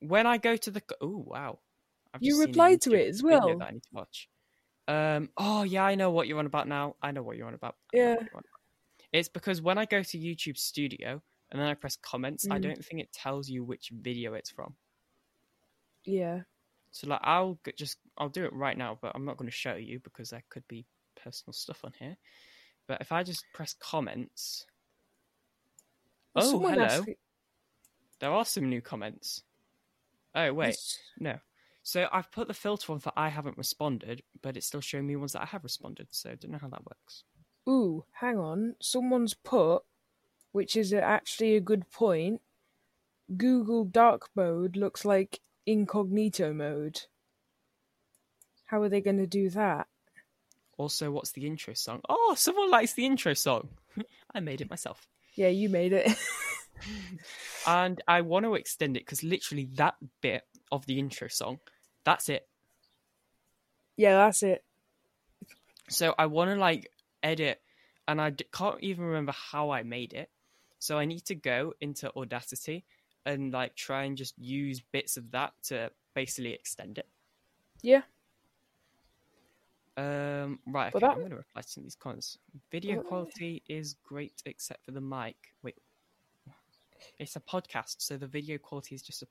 when 0.00 0.26
I 0.26 0.36
go 0.36 0.56
to 0.56 0.70
the 0.70 0.82
oh 1.00 1.24
wow, 1.26 1.58
I've 2.14 2.22
You 2.22 2.40
replied 2.40 2.80
to 2.82 2.92
it 2.94 3.08
as 3.08 3.22
well. 3.22 3.58
That 3.58 3.68
I 3.68 3.70
need 3.72 3.82
to 3.84 3.88
watch. 3.92 4.28
Um. 4.88 5.30
Oh 5.36 5.62
yeah, 5.62 5.84
I 5.84 5.94
know 5.94 6.10
what 6.10 6.26
you're 6.26 6.38
on 6.38 6.46
about 6.46 6.66
now. 6.68 6.96
I 7.02 7.12
know 7.12 7.22
what 7.22 7.36
you're 7.36 7.46
on 7.46 7.54
about. 7.54 7.76
Yeah. 7.92 8.16
on 8.18 8.26
about. 8.28 8.44
It's 9.12 9.28
because 9.28 9.60
when 9.62 9.78
I 9.78 9.84
go 9.86 10.02
to 10.02 10.18
YouTube 10.18 10.56
Studio 10.56 11.20
and 11.50 11.60
then 11.60 11.66
I 11.68 11.74
press 11.74 11.96
comments, 11.96 12.46
I 12.50 12.58
Mm. 12.58 12.62
don't 12.62 12.84
think 12.84 13.00
it 13.00 13.12
tells 13.12 13.48
you 13.48 13.64
which 13.64 13.90
video 13.92 14.34
it's 14.34 14.50
from. 14.50 14.76
Yeah. 16.04 16.42
So 16.92 17.06
like, 17.08 17.20
I'll 17.22 17.58
just 17.76 17.98
I'll 18.18 18.28
do 18.28 18.44
it 18.44 18.52
right 18.52 18.76
now, 18.76 18.98
but 19.00 19.12
I'm 19.14 19.24
not 19.24 19.36
going 19.36 19.48
to 19.50 19.56
show 19.56 19.74
you 19.76 20.00
because 20.00 20.30
there 20.30 20.42
could 20.48 20.66
be 20.68 20.86
personal 21.22 21.52
stuff 21.52 21.84
on 21.84 21.92
here. 21.98 22.16
But 22.88 23.00
if 23.00 23.12
I 23.12 23.22
just 23.22 23.44
press 23.54 23.74
comments, 23.74 24.66
oh 26.34 26.58
hello, 26.58 26.82
asked- 26.84 27.08
there 28.18 28.30
are 28.32 28.44
some 28.44 28.68
new 28.68 28.80
comments. 28.80 29.42
Oh 30.34 30.52
wait, 30.52 30.76
no. 31.18 31.38
So 31.90 32.06
I've 32.12 32.30
put 32.30 32.46
the 32.46 32.54
filter 32.54 32.92
on 32.92 33.00
for 33.00 33.10
I 33.16 33.30
haven't 33.30 33.58
responded, 33.58 34.22
but 34.42 34.56
it's 34.56 34.68
still 34.68 34.80
showing 34.80 35.08
me 35.08 35.16
ones 35.16 35.32
that 35.32 35.42
I 35.42 35.46
have 35.46 35.64
responded. 35.64 36.06
So 36.12 36.30
I 36.30 36.36
don't 36.36 36.52
know 36.52 36.58
how 36.62 36.68
that 36.68 36.86
works. 36.86 37.24
Ooh, 37.68 38.04
hang 38.20 38.38
on. 38.38 38.76
Someone's 38.80 39.34
put, 39.34 39.80
which 40.52 40.76
is 40.76 40.92
actually 40.92 41.56
a 41.56 41.60
good 41.60 41.90
point. 41.90 42.42
Google 43.36 43.84
Dark 43.84 44.30
Mode 44.36 44.76
looks 44.76 45.04
like 45.04 45.40
incognito 45.66 46.52
mode. 46.52 47.00
How 48.66 48.82
are 48.82 48.88
they 48.88 49.00
going 49.00 49.18
to 49.18 49.26
do 49.26 49.50
that? 49.50 49.88
Also, 50.78 51.10
what's 51.10 51.32
the 51.32 51.44
intro 51.44 51.74
song? 51.74 52.02
Oh, 52.08 52.34
someone 52.38 52.70
likes 52.70 52.92
the 52.92 53.04
intro 53.04 53.34
song. 53.34 53.68
I 54.32 54.38
made 54.38 54.60
it 54.60 54.70
myself. 54.70 55.08
Yeah, 55.34 55.48
you 55.48 55.68
made 55.68 55.92
it. 55.92 56.08
and 57.66 58.00
I 58.06 58.20
want 58.20 58.44
to 58.44 58.54
extend 58.54 58.96
it 58.96 59.00
because 59.00 59.24
literally 59.24 59.64
that 59.74 59.96
bit 60.20 60.44
of 60.70 60.86
the 60.86 61.00
intro 61.00 61.26
song, 61.26 61.58
that's 62.04 62.28
it. 62.28 62.46
yeah, 63.96 64.14
that's 64.16 64.42
it. 64.42 64.64
So 65.88 66.14
I 66.18 66.26
want 66.26 66.50
to 66.50 66.56
like 66.56 66.90
edit, 67.22 67.60
and 68.08 68.20
I 68.20 68.30
d- 68.30 68.44
can't 68.52 68.80
even 68.80 69.04
remember 69.04 69.32
how 69.32 69.70
I 69.70 69.82
made 69.82 70.12
it. 70.12 70.30
So 70.78 70.98
I 70.98 71.04
need 71.04 71.24
to 71.26 71.34
go 71.34 71.74
into 71.80 72.10
Audacity 72.16 72.84
and 73.26 73.52
like 73.52 73.74
try 73.74 74.04
and 74.04 74.16
just 74.16 74.38
use 74.38 74.80
bits 74.92 75.16
of 75.16 75.30
that 75.32 75.52
to 75.64 75.90
basically 76.14 76.52
extend 76.54 76.96
it. 76.98 77.06
Yeah. 77.82 78.02
Um, 79.96 80.60
right, 80.66 80.94
okay, 80.94 81.00
that- 81.00 81.10
I'm 81.12 81.18
going 81.18 81.30
to 81.30 81.36
reply 81.36 81.62
to 81.62 81.68
some 81.68 81.82
of 81.82 81.86
these 81.86 81.96
comments. 81.96 82.38
Video 82.70 83.00
Uh, 83.00 83.02
quality 83.02 83.62
is 83.68 83.94
great 84.02 84.42
except 84.46 84.84
for 84.84 84.92
the 84.92 85.00
mic. 85.00 85.36
Wait, 85.62 85.76
it's 87.18 87.36
a 87.36 87.40
podcast, 87.40 87.96
so 87.98 88.16
the 88.16 88.26
video 88.26 88.56
quality 88.56 88.94
is 88.94 89.02
just 89.02 89.22
a 89.22 89.26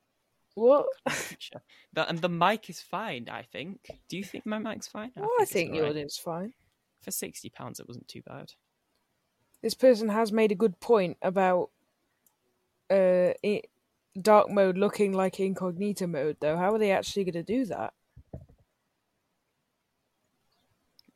What? 0.56 0.88
The, 1.94 2.08
and 2.10 2.20
the 2.20 2.30
mic 2.30 2.70
is 2.70 2.82
fine, 2.82 3.30
I 3.32 3.44
think. 3.44 3.90
Do 4.10 4.18
you 4.18 4.24
think 4.24 4.46
my 4.46 4.58
mic's 4.60 4.88
fine? 4.88 5.12
Oh, 5.18 5.38
I 5.40 5.44
it's 5.44 5.52
think 5.52 5.74
alright. 5.74 5.96
yours 5.96 6.06
is 6.06 6.18
fine. 6.18 6.54
For 7.02 7.12
sixty 7.12 7.50
pounds, 7.50 7.80
it 7.80 7.88
wasn't 7.88 8.08
too 8.08 8.22
bad. 8.22 8.52
This 9.62 9.74
person 9.74 10.10
has 10.10 10.32
made 10.32 10.52
a 10.52 10.56
good 10.56 10.80
point 10.80 11.18
about 11.22 11.70
uh 12.90 13.34
it, 13.42 13.68
dark 14.22 14.50
mode 14.50 14.78
looking 14.78 15.14
like 15.14 15.40
incognito 15.40 16.08
mode, 16.08 16.38
though. 16.42 16.58
How 16.58 16.74
are 16.74 16.80
they 16.80 16.92
actually 16.92 17.24
going 17.24 17.34
to 17.34 17.44
do 17.44 17.66
that? 17.66 17.94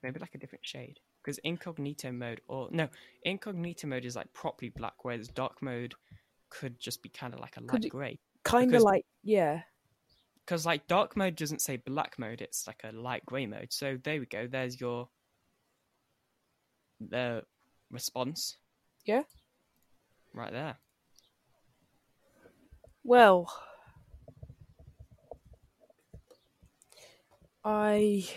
Maybe 0.01 0.19
like 0.19 0.35
a 0.35 0.37
different 0.37 0.65
shade. 0.65 0.99
Because 1.21 1.37
incognito 1.39 2.11
mode, 2.11 2.41
or 2.49 2.67
no, 2.71 2.89
incognito 3.23 3.87
mode 3.87 4.03
is 4.03 4.15
like 4.15 4.31
properly 4.33 4.69
black, 4.75 4.93
whereas 5.03 5.29
dark 5.29 5.61
mode 5.61 5.95
could 6.49 6.79
just 6.79 7.01
be 7.01 7.07
kind 7.07 7.33
of 7.33 7.39
like 7.39 7.55
a 7.55 7.61
light 7.61 7.69
Could 7.69 7.89
grey. 7.89 8.19
Kind 8.43 8.75
of 8.75 8.81
like, 8.81 9.05
yeah. 9.23 9.61
Because 10.45 10.65
like 10.65 10.87
dark 10.87 11.15
mode 11.15 11.35
doesn't 11.35 11.61
say 11.61 11.77
black 11.77 12.19
mode; 12.19 12.41
it's 12.41 12.67
like 12.67 12.81
a 12.83 12.91
light 12.91 13.25
grey 13.25 13.45
mode. 13.45 13.71
So 13.71 13.97
there 14.03 14.19
we 14.19 14.25
go. 14.25 14.47
There's 14.47 14.79
your 14.79 15.07
the 16.99 17.43
response. 17.89 18.57
Yeah. 19.05 19.23
Right 20.33 20.51
there. 20.51 20.77
Well, 23.03 23.53
I 27.63 28.27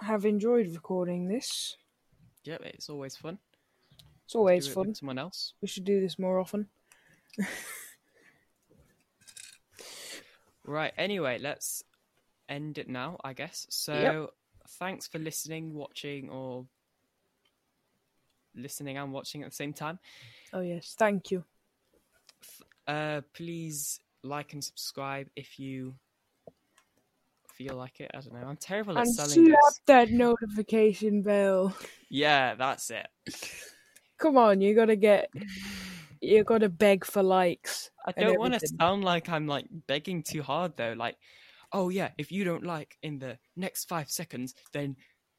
have 0.00 0.24
enjoyed 0.24 0.68
recording 0.72 1.28
this. 1.28 1.76
Yep, 2.44 2.62
it's 2.64 2.88
always 2.88 3.16
fun. 3.16 3.38
It's 4.24 4.34
always 4.34 4.68
fun. 4.68 4.94
someone 4.94 5.18
else. 5.18 5.54
We 5.60 5.68
should 5.68 5.84
do 5.84 6.00
this 6.00 6.18
more 6.18 6.38
often. 6.38 6.68
Right. 10.68 10.92
Anyway, 10.98 11.38
let's 11.40 11.82
end 12.46 12.76
it 12.76 12.90
now, 12.90 13.16
I 13.24 13.32
guess. 13.32 13.66
So, 13.70 13.94
thanks 14.78 15.06
for 15.06 15.18
listening, 15.18 15.72
watching, 15.72 16.28
or 16.28 16.66
listening 18.54 18.98
and 18.98 19.10
watching 19.10 19.42
at 19.42 19.48
the 19.48 19.56
same 19.56 19.72
time. 19.72 19.98
Oh 20.52 20.60
yes, 20.60 20.94
thank 20.98 21.30
you. 21.30 21.42
Uh, 22.86 23.22
please 23.32 24.00
like 24.22 24.52
and 24.52 24.62
subscribe 24.62 25.28
if 25.36 25.58
you 25.58 25.94
feel 27.54 27.74
like 27.74 28.00
it. 28.00 28.10
I 28.12 28.20
don't 28.20 28.34
know. 28.34 28.46
I'm 28.46 28.56
terrible 28.58 28.98
at 28.98 29.06
And 29.06 29.14
selling 29.14 29.46
slap 29.46 29.86
that 29.86 30.10
notification 30.10 31.22
bell. 31.22 31.74
Yeah, 32.10 32.56
that's 32.56 32.90
it. 32.90 33.08
Come 34.18 34.36
on, 34.36 34.60
you 34.60 34.74
gotta 34.74 34.96
get. 34.96 35.30
You 36.20 36.44
gotta 36.44 36.68
beg 36.68 37.04
for 37.04 37.22
likes. 37.22 37.90
I 38.06 38.12
don't 38.12 38.38
want 38.38 38.54
to 38.54 38.68
sound 38.80 39.04
like 39.04 39.28
I'm 39.28 39.46
like 39.46 39.66
begging 39.86 40.22
too 40.22 40.42
hard 40.42 40.76
though. 40.76 40.94
Like, 40.96 41.16
oh 41.72 41.88
yeah, 41.88 42.10
if 42.18 42.32
you 42.32 42.44
don't 42.44 42.64
like 42.64 42.96
in 43.02 43.18
the 43.18 43.38
next 43.56 43.88
five 43.88 44.10
seconds, 44.10 44.54
then 44.72 44.96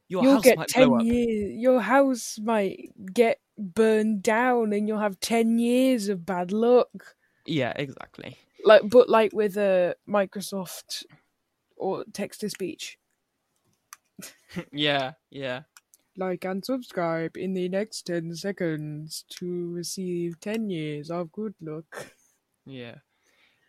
your 0.08 0.24
you'll 0.24 0.34
house 0.34 0.44
get 0.44 0.58
might 0.58 0.68
ten 0.68 0.88
blow 0.88 0.98
up. 0.98 1.04
years. 1.04 1.56
Your 1.56 1.82
house 1.82 2.40
might 2.42 2.92
get 3.14 3.40
burned 3.58 4.24
down, 4.24 4.74
and 4.74 4.88
you'll 4.88 5.00
have 5.00 5.20
ten 5.20 5.60
years 5.60 6.10
of 6.10 6.26
bad 6.26 6.52
luck. 6.52 7.16
Yeah, 7.46 7.74
exactly. 7.76 8.38
Like, 8.64 8.82
but 8.90 9.10
like 9.10 9.34
with 9.34 9.58
uh, 9.58 9.94
Microsoft 10.08 11.06
or 11.78 12.06
text 12.14 12.42
to 12.42 12.50
speech. 12.50 12.98
yeah, 14.72 15.14
yeah. 15.30 15.62
Like 16.18 16.43
and 16.45 16.64
subscribe 16.66 17.38
in 17.38 17.53
the 17.53 17.70
next 17.70 18.03
ten 18.07 18.36
seconds 18.36 19.24
to 19.39 19.72
receive 19.72 20.39
ten 20.39 20.70
years 20.70 21.10
of 21.10 21.32
good 21.32 21.53
luck. 21.62 22.12
Yeah. 22.66 22.95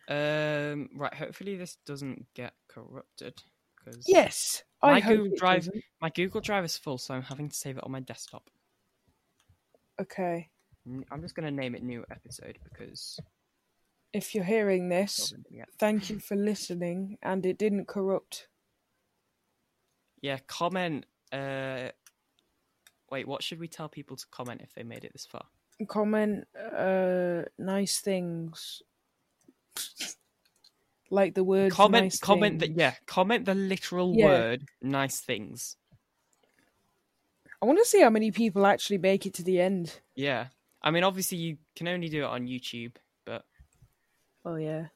Um. 0.09 0.89
Right. 0.97 1.15
Hopefully 1.15 1.57
this 1.57 1.77
doesn't 1.87 2.27
get 2.35 2.53
corrupted 2.69 3.35
because 3.79 4.05
Yes, 4.09 4.65
My 4.83 4.95
I 4.95 5.01
Google 5.01 5.37
Drive- 5.37 5.67
doesn't. 5.67 5.85
my 6.01 6.11
Google 6.11 6.41
Drive 6.41 6.65
is 6.65 6.77
full, 6.77 6.99
so 6.99 7.15
I'm 7.15 7.23
having 7.23 7.49
to 7.49 7.57
save 7.57 7.79
it 7.79 7.85
on 7.85 7.93
my 7.93 8.01
desktop. 8.01 8.51
Okay, 10.01 10.51
Mm, 10.89 11.05
I'm 11.11 11.21
just 11.23 11.35
gonna 11.35 11.51
name 11.51 11.75
it 11.75 11.83
new 11.83 12.05
episode 12.11 12.59
because 12.65 13.21
if 14.13 14.35
you're 14.35 14.45
hearing 14.45 14.89
this, 14.89 15.33
thank 15.79 16.11
you 16.11 16.19
for 16.19 16.35
listening, 16.37 17.17
and 17.23 17.45
it 17.47 17.59
didn't 17.59 17.87
corrupt. 17.87 18.49
Yeah. 20.23 20.39
Comment. 20.47 21.07
Uh. 21.33 21.91
Wait. 23.11 23.27
What 23.27 23.43
should 23.43 23.59
we 23.59 23.69
tell 23.69 23.89
people 23.89 24.17
to 24.17 24.27
comment 24.31 24.61
if 24.63 24.73
they 24.75 24.83
made 24.83 25.05
it 25.05 25.13
this 25.13 25.27
far? 25.27 25.45
comment 25.89 26.47
uh 26.77 27.41
nice 27.59 28.01
things 28.01 28.83
like 31.11 31.35
the 31.35 31.43
word 31.43 31.73
comment. 31.73 32.05
nice 32.05 32.19
comment 32.19 32.59
that. 32.59 32.67
things. 32.67 32.79
Yeah. 32.79 32.95
Comment 33.07 33.45
the 33.47 33.55
literal 33.55 34.15
Yeah. 34.15 34.27
word. 34.27 34.65
Nice 34.83 35.21
things. 35.21 35.77
i 37.63 37.67
want 37.67 37.79
to 37.79 37.85
see 37.85 38.01
how 38.03 38.11
many 38.11 38.31
people 38.31 38.67
actually 38.67 38.99
make 38.99 39.27
it 39.27 39.35
to 39.35 39.43
the 39.43 39.61
end 39.61 40.01
Yeah. 40.15 40.49
I 40.83 40.91
mean, 40.91 41.05
obviously 41.05 41.37
you 41.39 41.59
can 41.77 41.89
only 41.89 42.09
do 42.09 42.23
it 42.23 42.27
on 42.27 42.47
YouTube, 42.47 42.97
but 43.27 43.45
oh 44.45 44.57
yeah 44.57 44.87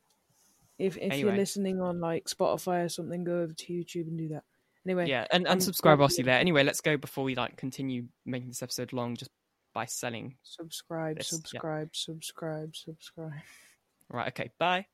if 0.79 0.97
if 0.97 1.19
you're 1.19 1.37
listening 1.37 1.81
on 1.81 2.01
like 2.01 2.25
spotify 2.25 2.85
or 2.85 2.89
something 2.89 3.23
go 3.25 3.41
over 3.41 3.53
to 3.53 3.73
youtube 3.73 4.09
and 4.09 4.19
do 4.19 4.29
that 4.29 4.45
anyway 4.87 5.09
yeah, 5.09 5.27
and, 5.31 5.47
and 5.47 5.63
subscribe 5.63 6.01
obviously 6.01 6.25
there. 6.25 6.39
Anyway, 6.39 6.63
let's 6.63 6.81
go 6.81 6.97
before 6.97 7.25
we 7.25 7.35
like 7.35 7.57
continue 7.57 8.05
making 8.25 8.49
this 8.49 8.63
episode 8.63 8.93
long 8.93 9.17
just 9.17 9.31
by 9.73 9.87
selling. 9.87 10.37
subscribe 10.43 11.17
This, 11.17 11.33
yeah. 11.33 11.39
subscribe 11.39 11.89
subscribe 11.95 12.77
subscribe 12.77 13.33
Right. 14.09 14.29
Okay. 14.29 14.51
Bye. 14.59 14.87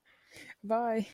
bye 0.63 1.07